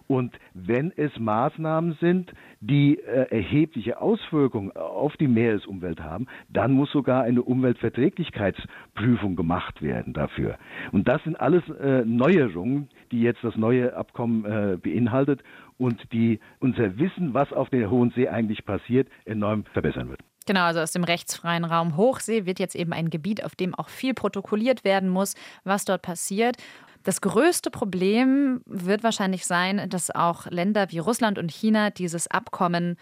Und 0.05 0.37
wenn 0.53 0.93
es 0.95 1.17
Maßnahmen 1.17 1.97
sind, 1.99 2.31
die 2.61 2.99
äh, 2.99 3.27
erhebliche 3.29 3.99
Auswirkungen 3.99 4.71
auf 4.71 5.17
die 5.17 5.27
Meeresumwelt 5.27 6.01
haben, 6.01 6.27
dann 6.49 6.71
muss 6.71 6.91
sogar 6.91 7.23
eine 7.23 7.46
Umweltverträglichkeitsprüfung 7.47 9.35
gemacht 9.35 9.81
werden 9.81 10.13
dafür. 10.13 10.57
Und 10.91 11.07
das 11.07 11.23
sind 11.23 11.39
alles 11.39 11.63
äh, 11.69 12.03
Neuerungen, 12.05 12.89
die 13.11 13.21
jetzt 13.21 13.43
das 13.43 13.55
neue 13.55 13.95
Abkommen 13.95 14.45
äh, 14.45 14.77
beinhaltet 14.77 15.41
und 15.77 16.11
die 16.11 16.39
unser 16.59 16.97
Wissen, 16.97 17.33
was 17.33 17.51
auf 17.53 17.69
der 17.69 17.89
Hohen 17.89 18.11
See 18.11 18.27
eigentlich 18.27 18.65
passiert, 18.65 19.07
enorm 19.25 19.65
verbessern 19.73 20.09
wird. 20.09 20.21
Genau, 20.45 20.61
also 20.61 20.79
aus 20.79 20.93
dem 20.93 21.03
rechtsfreien 21.03 21.65
Raum 21.65 21.97
Hochsee 21.97 22.45
wird 22.45 22.59
jetzt 22.59 22.75
eben 22.75 22.93
ein 22.93 23.09
Gebiet, 23.09 23.43
auf 23.43 23.55
dem 23.55 23.75
auch 23.75 23.89
viel 23.89 24.13
protokolliert 24.13 24.85
werden 24.85 25.09
muss, 25.09 25.35
was 25.65 25.83
dort 25.83 26.01
passiert. 26.01 26.55
Das 27.03 27.21
größte 27.21 27.69
Problem 27.69 28.61
wird 28.65 29.03
wahrscheinlich 29.03 29.45
sein, 29.45 29.89
dass 29.89 30.09
auch 30.09 30.45
Länder 30.47 30.87
wie 30.89 30.99
Russland 30.99 31.37
und 31.37 31.51
China 31.51 31.89
dieses 31.89 32.27
Abkommen 32.27 32.97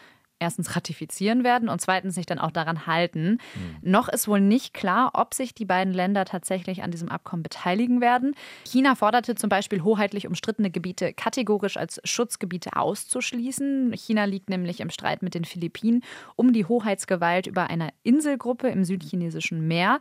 erstens 0.46 0.76
ratifizieren 0.76 1.44
werden 1.44 1.70
und 1.70 1.82
zweitens 1.82 2.14
sich 2.14 2.28
dann 2.28 2.38
auch 2.38 2.52
daran 2.52 2.86
halten. 2.86 3.40
Mhm. 3.56 3.78
Noch 3.82 4.08
ist 4.08 4.28
wohl 4.28 4.40
nicht 4.40 4.76
klar, 4.76 5.12
ob 5.14 5.34
sich 5.34 5.56
die 5.56 5.66
beiden 5.66 5.92
Länder 5.92 6.24
tatsächlich 6.24 6.84
an 6.84 6.92
diesem 6.92 7.10
Abkommen 7.10 7.42
beteiligen 7.42 8.00
werden. 8.00 8.36
China 8.64 8.94
forderte 8.94 9.34
zum 9.34 9.50
Beispiel 9.50 9.84
hoheitlich 9.84 10.28
umstrittene 10.28 10.70
Gebiete 10.70 11.14
kategorisch 11.14 11.78
als 11.78 12.00
Schutzgebiete 12.04 12.76
auszuschließen. 12.76 13.92
China 13.94 14.26
liegt 14.26 14.50
nämlich 14.50 14.80
im 14.82 14.92
Streit 14.92 15.24
mit 15.24 15.34
den 15.34 15.46
Philippinen 15.46 16.04
um 16.36 16.54
die 16.54 16.66
Hoheitsgewalt 16.66 17.48
über 17.48 17.70
eine 17.70 17.90
Inselgruppe 18.04 18.70
im 18.70 18.86
südchinesischen 18.86 19.68
Meer. 19.68 20.00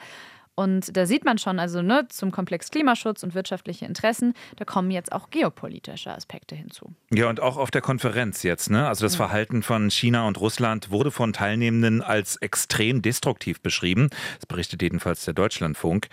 Und 0.55 0.97
da 0.97 1.07
sieht 1.07 1.25
man 1.25 1.39
schon, 1.39 1.59
also 1.59 1.83
ne, 1.83 2.07
zum 2.09 2.31
Komplex 2.31 2.71
Klimaschutz 2.71 3.23
und 3.23 3.35
wirtschaftliche 3.35 3.87
Interessen, 3.87 4.35
da 4.57 4.65
kommen 4.65 4.91
jetzt 4.91 5.13
auch 5.13 5.31
geopolitische 5.31 6.13
Aspekte 6.13 6.55
hinzu. 6.55 6.95
Ja, 7.13 7.29
und 7.29 7.41
auch 7.41 7.57
auf 7.57 7.71
der 7.71 7.81
Konferenz 7.81 8.43
jetzt, 8.45 8.71
ne? 8.71 8.87
Also 8.87 9.05
das 9.05 9.15
ja. 9.15 9.19
Verhalten 9.19 9.63
von 9.63 9.91
China 9.91 10.27
und 10.27 10.41
Russland 10.41 10.91
wurde 10.91 11.11
von 11.11 11.33
Teilnehmenden 11.33 12.03
als 12.03 12.37
extrem 12.37 13.03
destruktiv 13.03 13.61
beschrieben. 13.61 14.11
Das 14.37 14.47
berichtet 14.47 14.83
jedenfalls 14.83 15.25
der 15.25 15.35
Deutschlandfunk. 15.35 16.09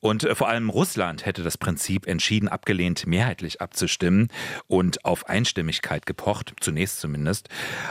Und 0.00 0.24
äh, 0.24 0.34
vor 0.34 0.48
allem 0.48 0.70
Russland 0.70 1.24
hätte 1.24 1.42
das 1.42 1.56
Prinzip 1.56 2.06
entschieden 2.06 2.48
abgelehnt, 2.48 3.06
mehrheitlich 3.06 3.60
abzustimmen 3.60 4.28
und 4.66 5.04
auf 5.04 5.28
Einstimmigkeit 5.28 6.04
gepocht, 6.06 6.54
zunächst 6.60 7.00
zumindest. 7.00 7.48